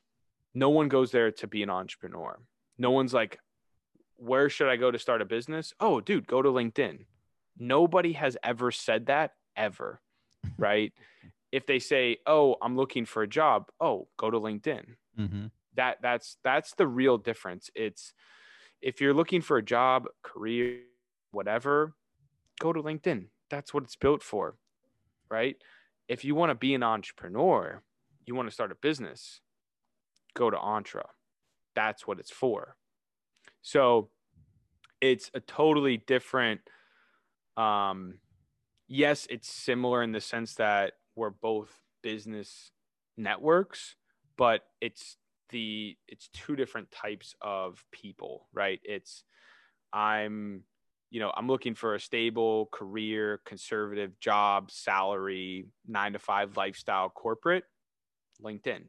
[0.53, 2.39] No one goes there to be an entrepreneur.
[2.77, 3.39] No one's like,
[4.15, 5.73] where should I go to start a business?
[5.79, 7.05] Oh, dude, go to LinkedIn.
[7.59, 10.01] Nobody has ever said that ever,
[10.57, 10.93] right?
[11.51, 14.95] If they say, "Oh, I'm looking for a job," oh, go to LinkedIn.
[15.19, 15.45] Mm-hmm.
[15.75, 17.69] That that's that's the real difference.
[17.75, 18.13] It's
[18.81, 20.81] if you're looking for a job, career,
[21.31, 21.95] whatever,
[22.59, 23.27] go to LinkedIn.
[23.49, 24.55] That's what it's built for,
[25.29, 25.55] right?
[26.07, 27.83] If you want to be an entrepreneur,
[28.25, 29.41] you want to start a business,
[30.33, 31.03] go to Entre.
[31.75, 32.75] That's what it's for.
[33.61, 34.09] So
[35.01, 36.61] it's a totally different
[37.55, 38.15] um
[38.87, 41.69] yes, it's similar in the sense that we're both
[42.03, 42.71] business
[43.17, 43.95] networks,
[44.37, 45.17] but it's
[45.49, 48.79] the it's two different types of people, right?
[48.83, 49.23] It's
[49.91, 50.63] I'm
[51.09, 57.09] you know, I'm looking for a stable career, conservative job, salary, nine to five lifestyle
[57.09, 57.63] corporate,
[58.43, 58.83] LinkedIn.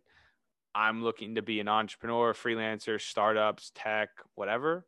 [0.74, 4.84] I'm looking to be an entrepreneur, freelancer, startups, tech, whatever,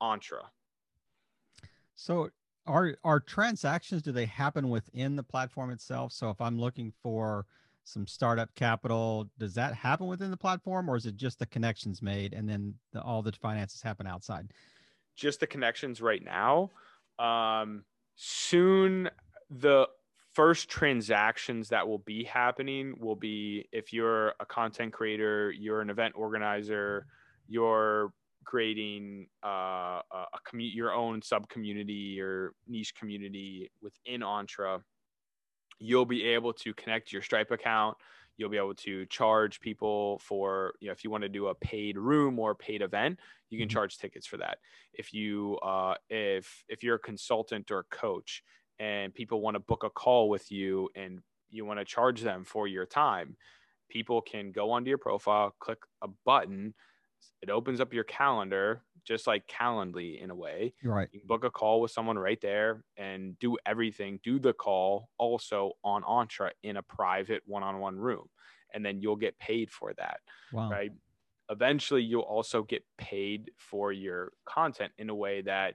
[0.00, 0.42] Entre.
[1.96, 2.30] So
[2.70, 6.12] are are transactions do they happen within the platform itself?
[6.12, 7.46] So if I'm looking for
[7.84, 12.00] some startup capital, does that happen within the platform or is it just the connections
[12.00, 14.52] made and then the, all the finances happen outside?
[15.20, 16.70] just the connections right now.
[17.18, 17.84] Um,
[18.16, 19.10] soon,
[19.50, 19.86] the
[20.32, 25.90] first transactions that will be happening will be if you're a content creator, you're an
[25.90, 27.06] event organizer,
[27.46, 28.12] you're
[28.44, 34.78] creating uh, a, a commu- your own sub community or niche community within Entre,
[35.78, 37.96] you'll be able to connect your Stripe account
[38.40, 41.54] you'll be able to charge people for you know if you want to do a
[41.54, 43.18] paid room or paid event
[43.50, 43.74] you can mm-hmm.
[43.74, 44.58] charge tickets for that
[44.94, 48.42] if you uh, if if you're a consultant or a coach
[48.78, 52.42] and people want to book a call with you and you want to charge them
[52.44, 53.36] for your time
[53.90, 56.72] people can go onto your profile click a button
[57.42, 60.74] it opens up your calendar just like Calendly in a way.
[60.84, 61.08] Right.
[61.12, 65.72] You book a call with someone right there and do everything, do the call also
[65.84, 68.26] on Entre in a private one on one room.
[68.72, 70.20] And then you'll get paid for that.
[70.52, 70.70] Wow.
[70.70, 70.92] Right.
[71.50, 75.74] Eventually, you'll also get paid for your content in a way that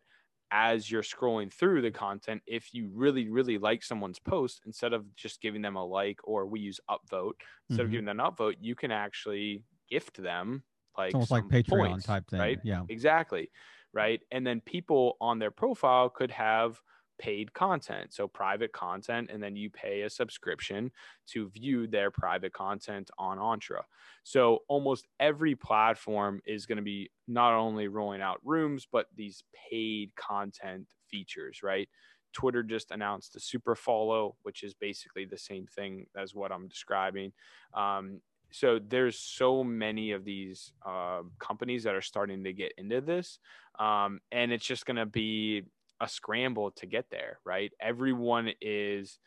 [0.52, 5.14] as you're scrolling through the content, if you really, really like someone's post, instead of
[5.18, 7.34] just giving them a like or we use upvote,
[7.70, 7.82] instead mm-hmm.
[7.82, 10.64] of giving them an upvote, you can actually gift them
[10.98, 12.60] like it's almost like Patreon points, type thing, right?
[12.64, 13.50] Yeah, exactly,
[13.94, 14.22] right.
[14.32, 16.82] And then people on their profile could have
[17.18, 20.92] paid content, so private content, and then you pay a subscription
[21.28, 23.80] to view their private content on Entre.
[24.24, 29.44] So almost every platform is going to be not only rolling out rooms, but these
[29.70, 31.88] paid content features, right?
[32.34, 36.68] Twitter just announced the super follow, which is basically the same thing as what I'm
[36.68, 37.32] describing.
[37.74, 38.20] Um,
[38.52, 43.40] so there's so many of these uh, companies that are starting to get into this
[43.80, 45.64] um, and it's just going to be
[46.02, 47.72] a scramble to get there right?
[47.80, 49.20] Everyone is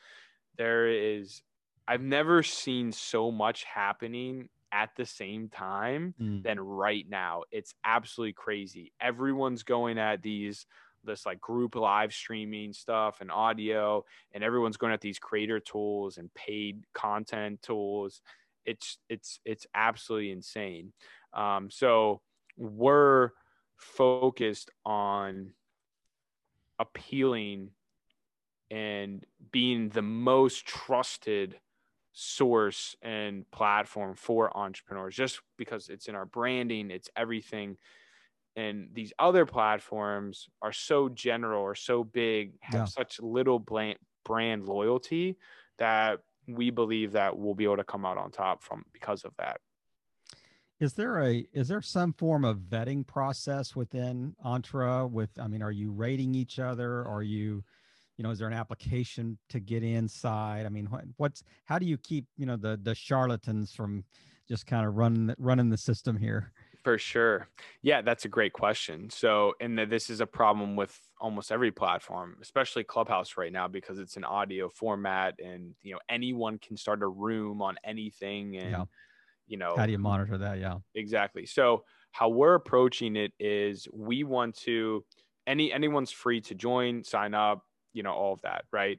[0.57, 1.43] there is
[1.87, 6.43] i've never seen so much happening at the same time mm.
[6.43, 7.43] than right now.
[7.51, 8.93] It's absolutely crazy.
[9.01, 10.67] Everyone's going at these
[11.05, 16.19] this like group live streaming stuff and audio and everyone's going at these creator tools
[16.19, 18.21] and paid content tools
[18.69, 20.93] it's it's it's absolutely insane.
[21.33, 22.21] Um, so
[22.57, 23.31] we're
[23.77, 25.53] focused on
[26.79, 27.71] appealing
[28.71, 31.59] and being the most trusted
[32.13, 37.77] source and platform for entrepreneurs just because it's in our branding it's everything
[38.57, 42.85] and these other platforms are so general or so big have yeah.
[42.87, 45.37] such little brand loyalty
[45.79, 49.33] that we believe that we'll be able to come out on top from because of
[49.39, 49.61] that.
[50.81, 55.07] Is there a is there some form of vetting process within Entre?
[55.07, 57.05] With I mean, are you rating each other?
[57.05, 57.65] Are you
[58.19, 61.87] you know is there an application to get inside i mean what, what's how do
[61.87, 64.05] you keep you know the the charlatans from
[64.49, 67.49] just kind of running running the system here for sure.
[67.83, 69.11] Yeah that's a great question.
[69.11, 73.99] So and this is a problem with almost every platform especially clubhouse right now because
[73.99, 78.71] it's an audio format and you know anyone can start a room on anything and
[78.71, 78.85] yeah.
[79.47, 80.59] you know how do you monitor that?
[80.59, 80.79] Yeah.
[80.95, 81.47] Exactly.
[81.47, 85.05] So how we're approaching it is we want to
[85.47, 88.99] any anyone's free to join sign up you know all of that right?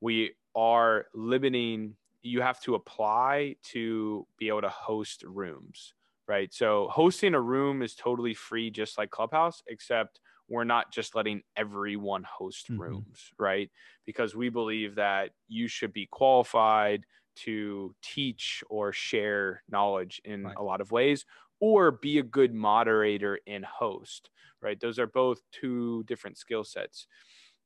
[0.00, 5.94] We are limiting you have to apply to be able to host rooms
[6.30, 11.16] right so hosting a room is totally free just like clubhouse except we're not just
[11.16, 12.80] letting everyone host mm-hmm.
[12.80, 13.68] rooms right
[14.06, 17.02] because we believe that you should be qualified
[17.34, 20.54] to teach or share knowledge in right.
[20.56, 21.26] a lot of ways
[21.58, 24.30] or be a good moderator and host
[24.62, 27.08] right those are both two different skill sets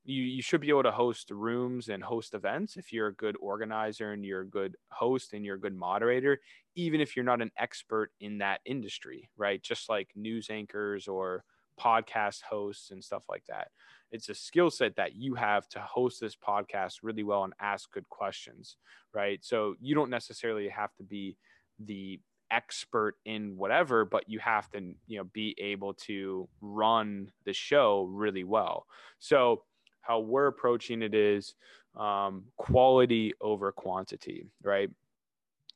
[0.05, 3.37] you, you should be able to host rooms and host events if you're a good
[3.41, 6.41] organizer and you're a good host and you're a good moderator
[6.77, 9.63] even if you're not an expert in that industry right?
[9.63, 11.45] Just like news anchors or
[11.81, 13.69] podcast hosts and stuff like that.
[14.13, 17.91] It's a skill set that you have to host this podcast really well and ask
[17.91, 18.77] good questions
[19.15, 19.45] right?
[19.45, 21.37] So you don't necessarily have to be
[21.85, 27.53] the expert in whatever but you have to you know be able to run the
[27.53, 28.87] show really well.
[29.19, 29.63] So
[30.07, 31.55] how we're approaching it is
[31.97, 34.91] um, quality over quantity, right?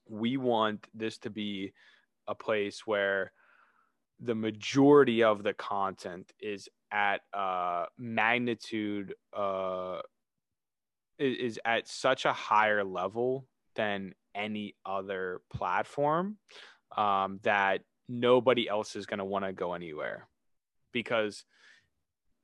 [0.08, 1.72] We want this to be
[2.26, 3.32] a place where
[4.20, 7.20] the majority of the content is at
[7.98, 10.00] magnitude uh,
[11.18, 16.36] is at such a higher level than any other platform
[16.96, 20.28] um, that nobody else is going to want to go anywhere
[20.92, 21.44] because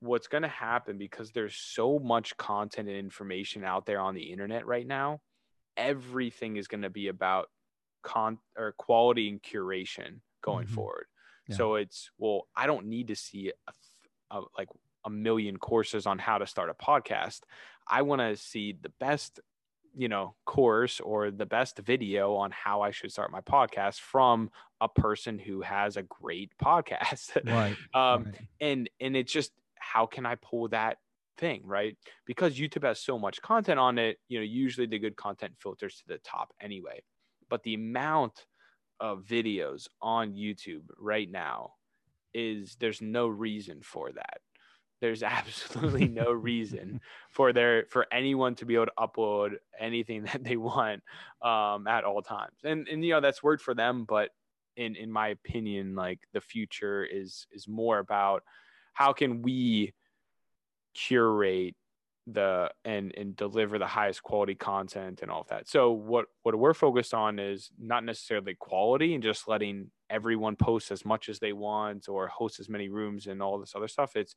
[0.04, 4.22] what's going to happen because there's so much content and information out there on the
[4.22, 5.20] internet right now
[5.76, 7.48] everything is going to be about
[8.02, 10.74] con or quality and curation going mm-hmm.
[10.74, 11.06] forward
[11.48, 11.56] yeah.
[11.56, 14.68] so it's well i don't need to see a, a, like
[15.06, 17.40] a million courses on how to start a podcast
[17.88, 19.40] i want to see the best
[19.96, 24.50] you know course or the best video on how i should start my podcast from
[24.80, 28.34] a person who has a great podcast right, um right.
[28.60, 29.52] and and it's just
[29.94, 30.98] how can I pull that
[31.38, 31.96] thing, right?
[32.26, 35.98] Because YouTube has so much content on it, you know, usually the good content filters
[35.98, 37.00] to the top anyway.
[37.48, 38.46] But the amount
[38.98, 41.74] of videos on YouTube right now
[42.34, 44.40] is there's no reason for that.
[45.00, 50.42] There's absolutely no reason for there for anyone to be able to upload anything that
[50.42, 51.04] they want
[51.40, 52.58] um, at all times.
[52.64, 54.30] And and you know that's word for them, but
[54.76, 58.42] in in my opinion, like the future is is more about
[58.94, 59.92] how can we
[60.94, 61.74] curate
[62.26, 65.68] the and and deliver the highest quality content and all of that.
[65.68, 70.90] So what what we're focused on is not necessarily quality and just letting everyone post
[70.90, 74.16] as much as they want or host as many rooms and all this other stuff.
[74.16, 74.34] It's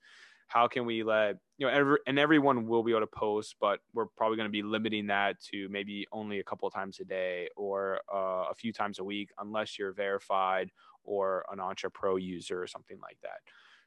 [0.47, 3.79] how can we let you know every and everyone will be able to post, but
[3.93, 7.05] we're probably going to be limiting that to maybe only a couple of times a
[7.05, 10.71] day or uh, a few times a week, unless you're verified
[11.03, 11.89] or an Entre
[12.19, 13.39] user or something like that.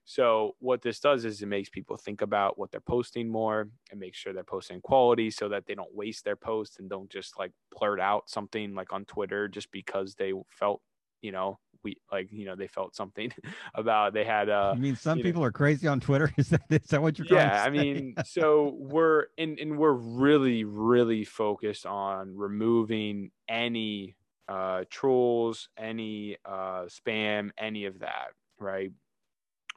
[0.05, 4.01] So what this does is it makes people think about what they're posting more and
[4.01, 7.39] make sure they're posting quality so that they don't waste their posts and don't just
[7.39, 10.83] like blurt out something like on Twitter just because they felt,
[11.23, 13.33] you know, we like, you know, they felt something
[13.75, 16.33] about they had uh I mean some people know, are crazy on Twitter.
[16.37, 20.65] Is that is that what you're Yeah, I mean, so we're and and we're really,
[20.65, 24.17] really focused on removing any
[24.49, 28.91] uh trolls, any uh spam, any of that, right?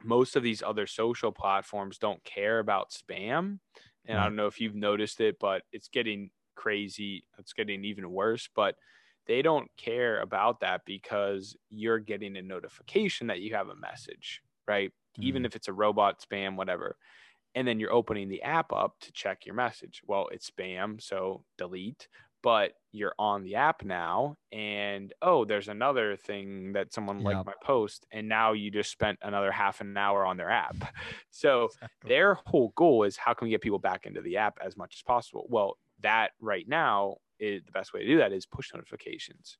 [0.02, 3.58] Most of these other social platforms don't care about spam.
[4.06, 7.24] And I don't know if you've noticed it, but it's getting crazy.
[7.38, 8.48] It's getting even worse.
[8.54, 8.76] But
[9.26, 14.42] they don't care about that because you're getting a notification that you have a message,
[14.68, 14.90] right?
[14.90, 15.22] Mm-hmm.
[15.22, 16.96] Even if it's a robot spam, whatever.
[17.54, 20.02] And then you're opening the app up to check your message.
[20.06, 22.08] Well, it's spam, so delete
[22.44, 27.24] but you're on the app now and oh there's another thing that someone yep.
[27.24, 30.76] liked my post and now you just spent another half an hour on their app
[31.30, 32.08] so exactly.
[32.08, 34.94] their whole goal is how can we get people back into the app as much
[34.94, 38.72] as possible well that right now is the best way to do that is push
[38.74, 39.56] notifications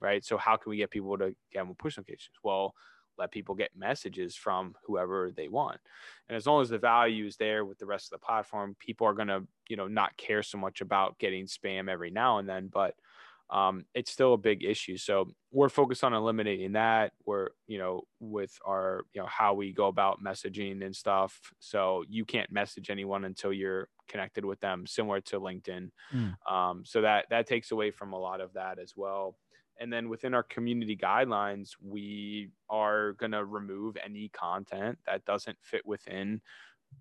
[0.00, 2.72] right so how can we get people to get more push notifications well
[3.18, 5.78] let people get messages from whoever they want.
[6.28, 9.06] And as long as the value is there with the rest of the platform, people
[9.06, 12.48] are going to, you know, not care so much about getting spam every now and
[12.48, 12.68] then.
[12.72, 12.94] But
[13.50, 14.98] um, it's still a big issue.
[14.98, 17.12] So we're focused on eliminating that.
[17.24, 21.40] We're, you know, with our, you know, how we go about messaging and stuff.
[21.58, 25.90] So you can't message anyone until you're connected with them, similar to LinkedIn.
[26.14, 26.50] Mm.
[26.50, 29.36] Um, so that that takes away from a lot of that as well.
[29.78, 35.56] And then within our community guidelines, we are going to remove any content that doesn't
[35.60, 36.40] fit within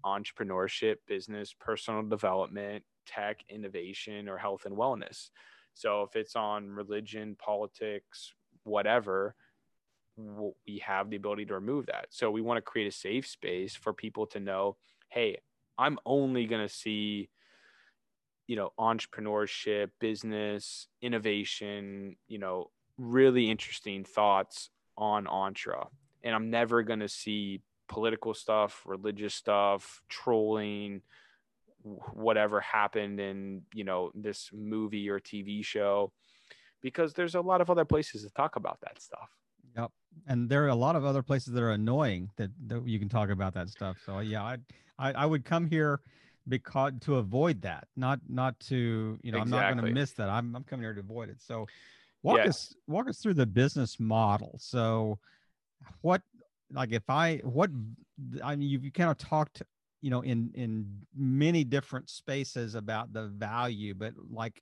[0.06, 5.30] entrepreneurship, business, personal development, tech, innovation, or health and wellness.
[5.74, 9.36] So if it's on religion, politics, whatever,
[10.18, 12.08] we have the ability to remove that.
[12.10, 14.78] So we want to create a safe space for people to know,
[15.10, 15.40] hey,
[15.78, 17.30] I'm only going to see
[18.48, 25.76] you know entrepreneurship business innovation you know really interesting thoughts on Entre
[26.24, 31.02] and i'm never going to see political stuff religious stuff trolling
[32.14, 36.12] whatever happened in you know this movie or tv show
[36.82, 39.30] because there's a lot of other places to talk about that stuff.
[39.76, 39.92] Yep
[40.28, 43.10] and there are a lot of other places that are annoying that, that you can
[43.10, 43.98] talk about that stuff.
[44.06, 44.58] So yeah I,
[44.98, 46.02] I i would come here
[46.48, 49.58] because to avoid that not not to you know exactly.
[49.58, 51.68] i'm not going to miss that I'm, I'm coming here to avoid it so
[52.24, 52.48] walk yeah.
[52.48, 55.20] us walk us through the business model so
[56.02, 56.22] what
[56.72, 57.70] like if i what
[58.44, 59.62] i mean you, you kind of talked
[60.02, 64.62] you know in in many different spaces about the value but like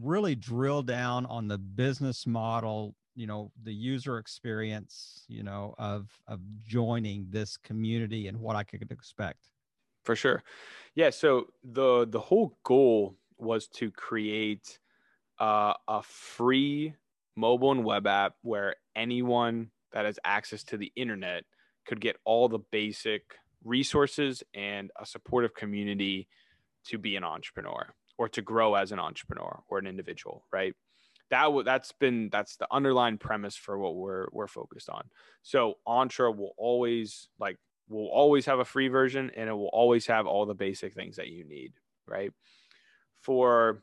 [0.00, 6.08] really drill down on the business model you know the user experience you know of
[6.28, 9.48] of joining this community and what i could expect
[10.06, 10.42] for sure.
[10.94, 14.78] Yeah so the the whole goal was to create
[15.38, 16.94] uh, a free
[17.36, 21.44] mobile and web app where anyone that has access to the internet
[21.86, 23.22] could get all the basic
[23.62, 26.28] resources and a supportive community
[26.84, 30.74] to be an entrepreneur or to grow as an entrepreneur or an individual right?
[31.30, 35.10] That w- that's been that's the underlying premise for what we're we're focused on.
[35.42, 37.58] So Entre will always like
[37.88, 41.16] will always have a free version and it will always have all the basic things
[41.16, 41.72] that you need
[42.06, 42.32] right?
[43.22, 43.82] For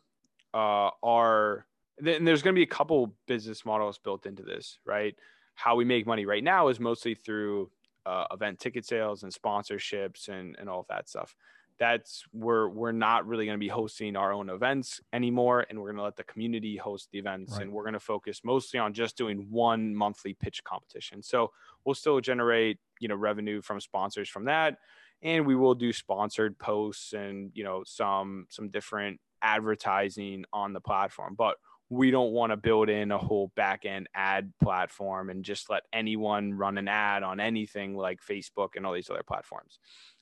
[0.54, 1.66] uh our
[1.99, 5.16] then there's going to be a couple business models built into this right?
[5.56, 7.70] How we make money right now is mostly through
[8.06, 11.36] uh, event ticket sales and sponsorships and and all of that stuff.
[11.80, 15.88] That's we're we're not really going to be hosting our own events anymore and we're
[15.88, 17.64] going to let the community host the events right.
[17.64, 21.24] and we're going to focus mostly on just doing one monthly pitch competition.
[21.24, 21.51] So
[21.84, 24.78] we'll still generate you know revenue from sponsors from that
[25.22, 30.82] and we will do sponsored posts and you know some some different advertising on the
[30.82, 31.58] platform but
[31.89, 35.84] we don't want to build in a whole back end ad platform and just let
[35.93, 39.80] anyone run an ad on anything like Facebook and all these other platforms.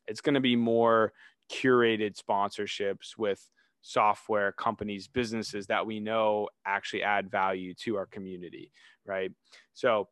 [0.08, 1.14] It's going to be more
[1.50, 3.50] curated sponsorships with
[3.82, 8.72] software companies, businesses that we know actually add value to our community,
[9.06, 9.32] right?
[9.74, 10.10] So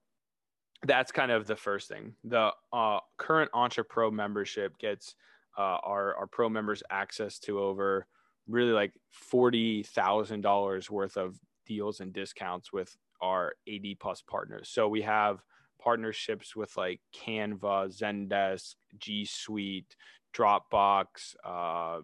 [0.84, 2.14] that's kind of the first thing.
[2.24, 5.16] The uh, current Entre Pro membership gets
[5.58, 8.08] uh, our our pro members access to over
[8.48, 14.70] really like forty thousand dollars worth of deals and discounts with our AD plus partners.
[14.70, 15.44] So we have
[15.82, 19.96] partnerships with like Canva, Zendesk, G Suite,
[20.34, 22.00] Dropbox, uh,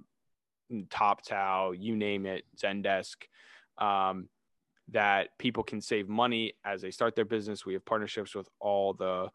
[0.71, 3.15] TopTal, you name it, Zendesk,
[3.78, 4.28] um,
[4.91, 7.65] that people can save money as they start their business.
[7.65, 9.29] We have partnerships with all the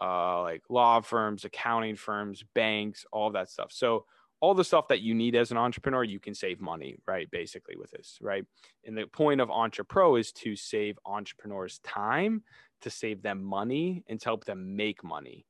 [0.00, 3.70] uh, like law firms, accounting firms, banks, all that stuff.
[3.70, 4.06] So
[4.40, 7.30] all the stuff that you need as an entrepreneur, you can save money, right?
[7.30, 8.44] Basically, with this, right?
[8.84, 12.42] And the point of EntrePro is to save entrepreneurs time,
[12.82, 15.46] to save them money, and to help them make money,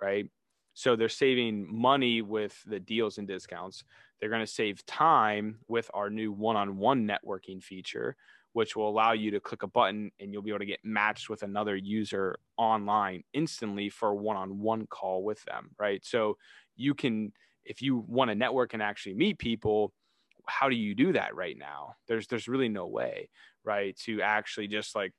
[0.00, 0.30] right?
[0.74, 3.84] So they're saving money with the deals and discounts.
[4.20, 8.16] They're going to save time with our new one on one networking feature,
[8.52, 11.28] which will allow you to click a button and you'll be able to get matched
[11.28, 16.04] with another user online instantly for a one on one call with them, right?
[16.04, 16.38] So
[16.76, 17.32] you can,
[17.64, 19.92] if you want to network and actually meet people,
[20.46, 21.96] how do you do that right now?
[22.06, 23.28] There's there's really no way,
[23.64, 23.96] right?
[24.04, 25.12] To actually just like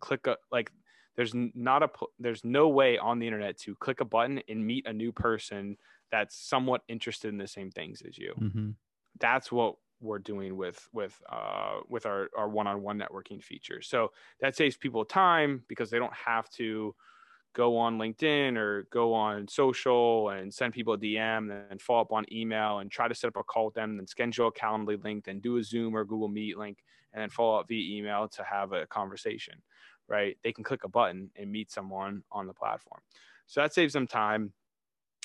[0.00, 0.70] click a like
[1.16, 4.86] there's not a there's no way on the internet to click a button and meet
[4.86, 5.76] a new person
[6.10, 8.70] that's somewhat interested in the same things as you mm-hmm.
[9.18, 14.56] that's what we're doing with with uh with our our one-on-one networking feature so that
[14.56, 16.94] saves people time because they don't have to
[17.54, 22.12] go on linkedin or go on social and send people a dm and follow up
[22.12, 25.02] on email and try to set up a call with them and schedule a calendly
[25.02, 26.78] link and do a zoom or google meet link
[27.12, 29.54] and then follow up via email to have a conversation
[30.08, 30.36] right?
[30.42, 33.00] They can click a button and meet someone on the platform.
[33.46, 34.52] So that saves them time.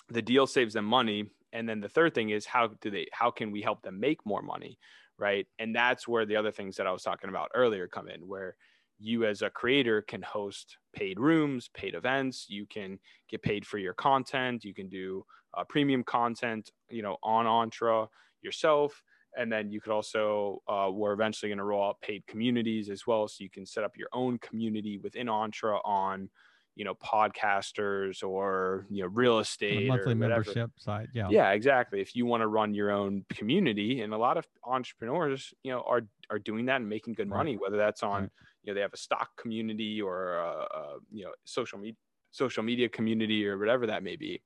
[0.09, 1.25] The deal saves them money.
[1.53, 4.25] And then the third thing is how do they how can we help them make
[4.25, 4.77] more money
[5.17, 5.47] right?
[5.59, 8.55] And that's where the other things that i was talking about earlier come in where
[8.99, 12.45] you as a creator can host paid rooms paid events.
[12.49, 12.99] You can
[13.29, 14.63] get paid for your content.
[14.63, 15.25] You can do
[15.55, 18.07] uh, premium content you know on Entre
[18.41, 19.03] yourself.
[19.35, 23.07] And then you could also uh, we're eventually going to roll out paid communities as
[23.07, 23.27] well.
[23.27, 26.29] So you can set up your own community within Entre on
[26.75, 32.15] you know podcasters or you know real estate monthly membership site yeah yeah exactly if
[32.15, 36.01] you want to run your own community and a lot of entrepreneurs you know are
[36.29, 37.37] are doing that and making good right.
[37.37, 38.29] money whether that's on right.
[38.63, 41.95] you know they have a stock community or a, a you know social media
[42.31, 44.41] social media community or whatever that may be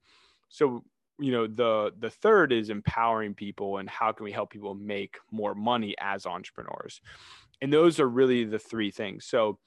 [0.50, 0.84] so
[1.20, 5.18] you know the the third is empowering people and how can we help people make
[5.32, 7.00] more money as entrepreneurs
[7.62, 9.58] and those are really the three things so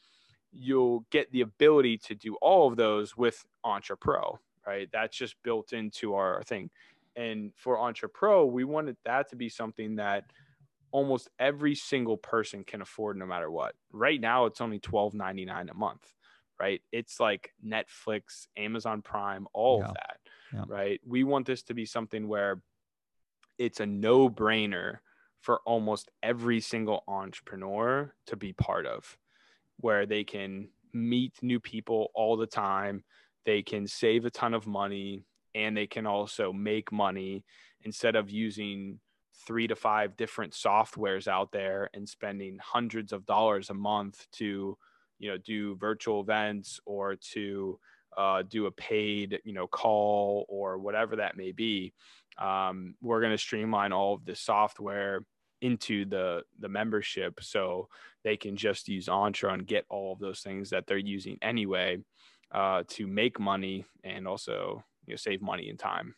[0.53, 4.88] you'll get the ability to do all of those with Entre Pro, right?
[4.92, 6.70] That's just built into our thing.
[7.16, 10.24] And for Entre Pro, we wanted that to be something that
[10.92, 13.74] almost every single person can afford no matter what.
[13.92, 16.12] Right now it's only $12.99 a month,
[16.59, 16.80] right?
[16.92, 19.86] It's like Netflix, Amazon Prime, all yeah.
[19.86, 20.16] of that,
[20.53, 20.64] yeah.
[20.66, 21.01] right?
[21.07, 22.62] We want this to be something where
[23.59, 24.98] it's a no-brainer
[25.40, 29.16] for almost every single entrepreneur to be part of
[29.81, 33.05] where they can meet new people all the time.
[33.45, 35.24] They can save a ton of money
[35.55, 37.45] and they can also make money
[37.83, 39.01] instead of using
[39.47, 44.76] three to five different softwares out there and spending hundreds of dollars a month to
[45.18, 47.78] you know do virtual events or to
[48.16, 51.93] uh, do a paid you know call or whatever that may be
[52.39, 55.20] um, we're going to streamline all of the software
[55.61, 57.88] into the the membership so
[58.24, 61.98] they can just use Entre and get all of those things that they're using anyway
[62.52, 66.14] uh, to make money and also you know, save money and time.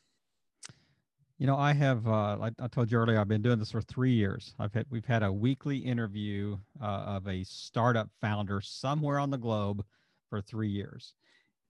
[1.38, 3.80] You know, I have, uh, like I told you earlier, I've been doing this for
[3.80, 4.54] three years.
[4.60, 9.38] I've had, we've had a weekly interview uh, of a startup founder somewhere on the
[9.38, 9.84] globe
[10.30, 11.14] for three years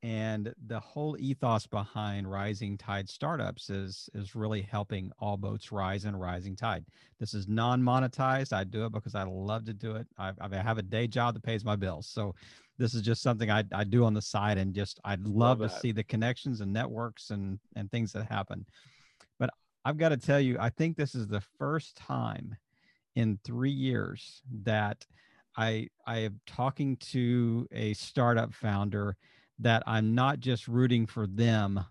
[0.03, 6.05] and the whole ethos behind rising tide startups is is really helping all boats rise
[6.05, 6.85] and rising tide.
[7.21, 8.53] This is non-monetized.
[8.53, 10.07] I do it because i love to do it.
[10.19, 12.09] I, I have a day job that pays my bills.
[12.09, 12.35] So
[12.79, 15.71] this is just something i, I do on the side and just i'd love, love
[15.71, 18.67] to see the connections and networks and and things that happen.
[19.39, 19.51] But
[19.85, 22.57] i've got to tell you i think this is the first time
[23.15, 25.07] in three years that
[25.57, 29.17] i i am talking to a startup founder
[29.63, 31.85] that I'm not just rooting for them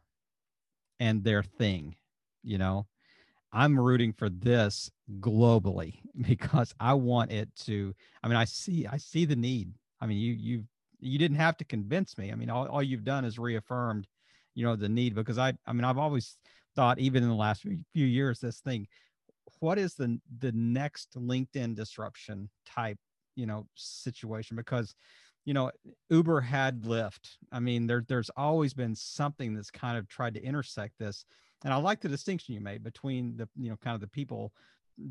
[1.00, 1.96] and their thing,
[2.44, 2.88] you know.
[3.54, 7.94] I'm rooting for this globally because I want it to
[8.24, 9.74] I mean I see I see the need.
[10.00, 10.64] I mean you you
[11.00, 12.32] you didn't have to convince me.
[12.32, 14.08] I mean all, all you've done is reaffirmed,
[14.56, 16.38] you know, the need because I I mean I've always
[16.76, 18.88] thought even in the last few years this thing
[19.60, 22.98] what is the the next LinkedIn disruption type,
[23.36, 24.96] you know, situation because
[25.46, 25.72] you know,
[26.10, 27.38] Uber had Lyft.
[27.52, 31.26] I mean, there there's always been something that's kind of tried to intersect this.
[31.64, 34.54] And I like the distinction you made between the, you know, kind of the people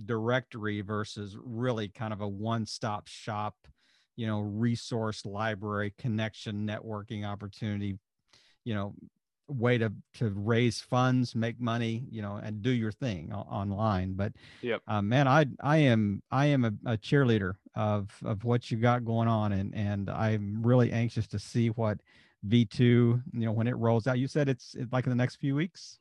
[0.06, 3.56] directory versus really kind of a one-stop shop,
[4.16, 7.98] you know, resource library connection networking opportunity,
[8.64, 8.94] you know,
[9.50, 14.14] way to to raise funds, make money, you know, and do your thing online.
[14.14, 14.32] But
[14.62, 14.82] yep.
[14.86, 19.04] Uh, man, I I am I am a, a, cheerleader of of what you got
[19.04, 21.98] going on, and and I'm really anxious to see what
[22.46, 24.18] V2, you know, when it rolls out.
[24.18, 25.98] You said it's, it's like in the next few weeks.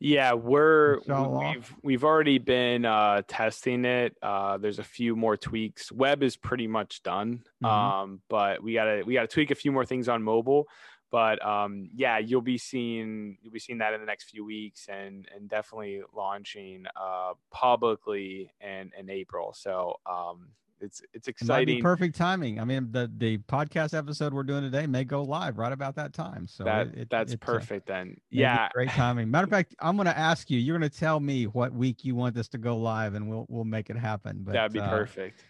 [0.00, 4.16] Yeah, we're we've we've already been uh, testing it.
[4.20, 5.90] Uh, there's a few more tweaks.
[5.92, 7.66] Web is pretty much done, mm-hmm.
[7.66, 10.66] um, but we gotta we gotta tweak a few more things on mobile
[11.10, 14.88] but um, yeah, you'll be seeing you'll be seeing that in the next few weeks,
[14.88, 19.52] and and definitely launching uh, publicly in in April.
[19.54, 20.48] So um,
[20.80, 21.82] it's it's exciting.
[21.82, 22.60] perfect timing.
[22.60, 26.12] I mean, the the podcast episode we're doing today may go live right about that
[26.12, 26.46] time.
[26.46, 28.16] So that it, that's uh, perfect uh, then.
[28.30, 29.30] Yeah, great timing.
[29.30, 30.58] Matter of fact, I'm going to ask you.
[30.58, 33.46] You're going to tell me what week you want this to go live, and we'll
[33.48, 34.40] we'll make it happen.
[34.42, 35.42] But that'd be uh, perfect.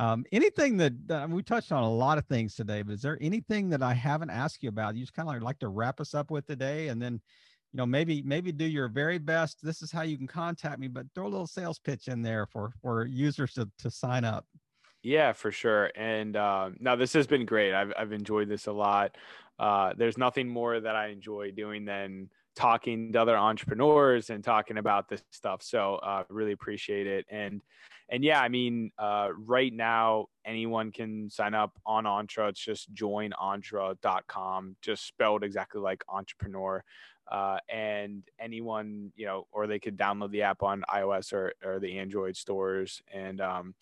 [0.00, 3.18] Um, anything that, that we touched on a lot of things today, but is there
[3.20, 4.94] anything that I haven't asked you about?
[4.94, 7.20] You just kind of like to wrap us up with today, and then,
[7.72, 9.58] you know, maybe maybe do your very best.
[9.62, 12.46] This is how you can contact me, but throw a little sales pitch in there
[12.46, 14.46] for for users to to sign up.
[15.02, 15.90] Yeah, for sure.
[15.94, 17.74] And uh, now this has been great.
[17.74, 19.16] I've I've enjoyed this a lot.
[19.58, 24.78] Uh, there's nothing more that I enjoy doing than talking to other entrepreneurs and talking
[24.78, 25.62] about this stuff.
[25.62, 27.26] So uh, really appreciate it.
[27.30, 27.60] And
[28.10, 32.48] and yeah, I mean, uh, right now anyone can sign up on Entre.
[32.48, 36.82] It's just joinentre.com, just spelled exactly like entrepreneur.
[37.30, 41.78] Uh, and anyone, you know, or they could download the app on iOS or, or
[41.78, 43.00] the Android stores.
[43.14, 43.74] And um,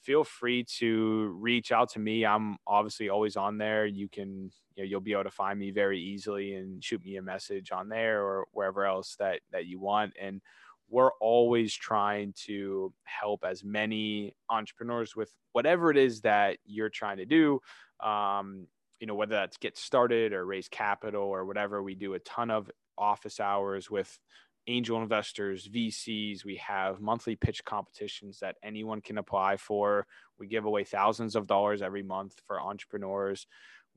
[0.00, 2.24] feel free to reach out to me.
[2.24, 3.84] I'm obviously always on there.
[3.84, 7.16] You can, you know, you'll be able to find me very easily and shoot me
[7.16, 10.14] a message on there or wherever else that that you want.
[10.18, 10.40] And
[10.88, 17.16] we're always trying to help as many entrepreneurs with whatever it is that you're trying
[17.18, 17.60] to do.
[18.00, 18.66] Um,
[19.00, 21.82] you know, whether that's get started or raise capital or whatever.
[21.82, 24.18] We do a ton of office hours with
[24.66, 26.44] angel investors, VCs.
[26.44, 30.06] We have monthly pitch competitions that anyone can apply for.
[30.38, 33.46] We give away thousands of dollars every month for entrepreneurs.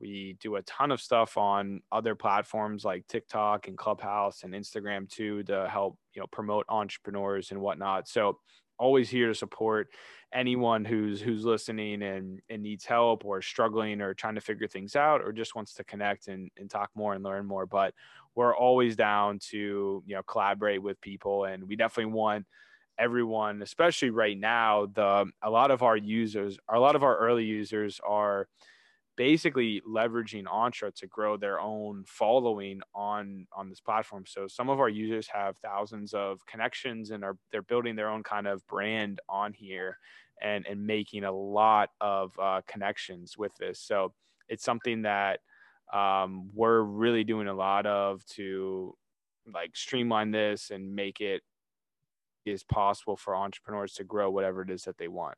[0.00, 5.08] We do a ton of stuff on other platforms like TikTok and Clubhouse and Instagram
[5.08, 8.08] too to help, you know, promote entrepreneurs and whatnot.
[8.08, 8.38] So
[8.78, 9.88] always here to support
[10.32, 14.94] anyone who's who's listening and, and needs help or struggling or trying to figure things
[14.94, 17.66] out or just wants to connect and, and talk more and learn more.
[17.66, 17.92] But
[18.34, 22.46] we're always down to, you know, collaborate with people and we definitely want
[22.98, 27.44] everyone, especially right now, the a lot of our users, a lot of our early
[27.44, 28.48] users are
[29.18, 34.24] basically leveraging Entre to grow their own following on on this platform.
[34.26, 38.22] So some of our users have thousands of connections and are they're building their own
[38.22, 39.98] kind of brand on here
[40.40, 43.80] and and making a lot of uh, connections with this.
[43.80, 44.14] So
[44.48, 45.40] it's something that
[45.92, 48.96] um, we're really doing a lot of to
[49.52, 51.42] like streamline this and make it
[52.46, 55.36] as possible for entrepreneurs to grow whatever it is that they want.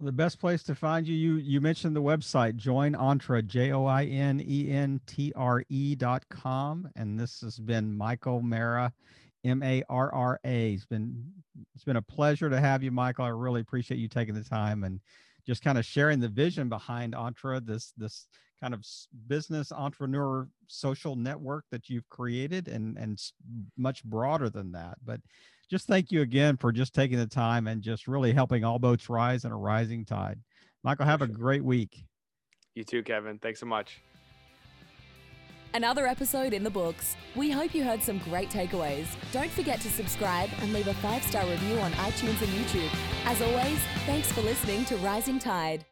[0.00, 3.86] The best place to find you, you you mentioned the website, join Entre, J O
[3.86, 6.90] I N E N T R E dot com.
[6.96, 8.92] And this has been Michael Marra,
[9.42, 10.74] M A R R A.
[10.74, 11.24] It's been
[11.74, 13.24] it's been a pleasure to have you, Michael.
[13.24, 15.00] I really appreciate you taking the time and
[15.46, 18.26] just kind of sharing the vision behind Entre, this this
[18.60, 18.84] kind of
[19.28, 23.18] business entrepreneur social network that you've created and and
[23.78, 24.98] much broader than that.
[25.02, 25.20] But
[25.70, 29.08] just thank you again for just taking the time and just really helping all boats
[29.08, 30.38] rise in a rising tide.
[30.82, 32.04] Michael, have a great week.
[32.74, 33.38] You too, Kevin.
[33.38, 34.02] Thanks so much.
[35.74, 37.16] Another episode in the books.
[37.34, 39.06] We hope you heard some great takeaways.
[39.32, 42.90] Don't forget to subscribe and leave a five star review on iTunes and YouTube.
[43.24, 45.84] As always, thanks for listening to Rising Tide.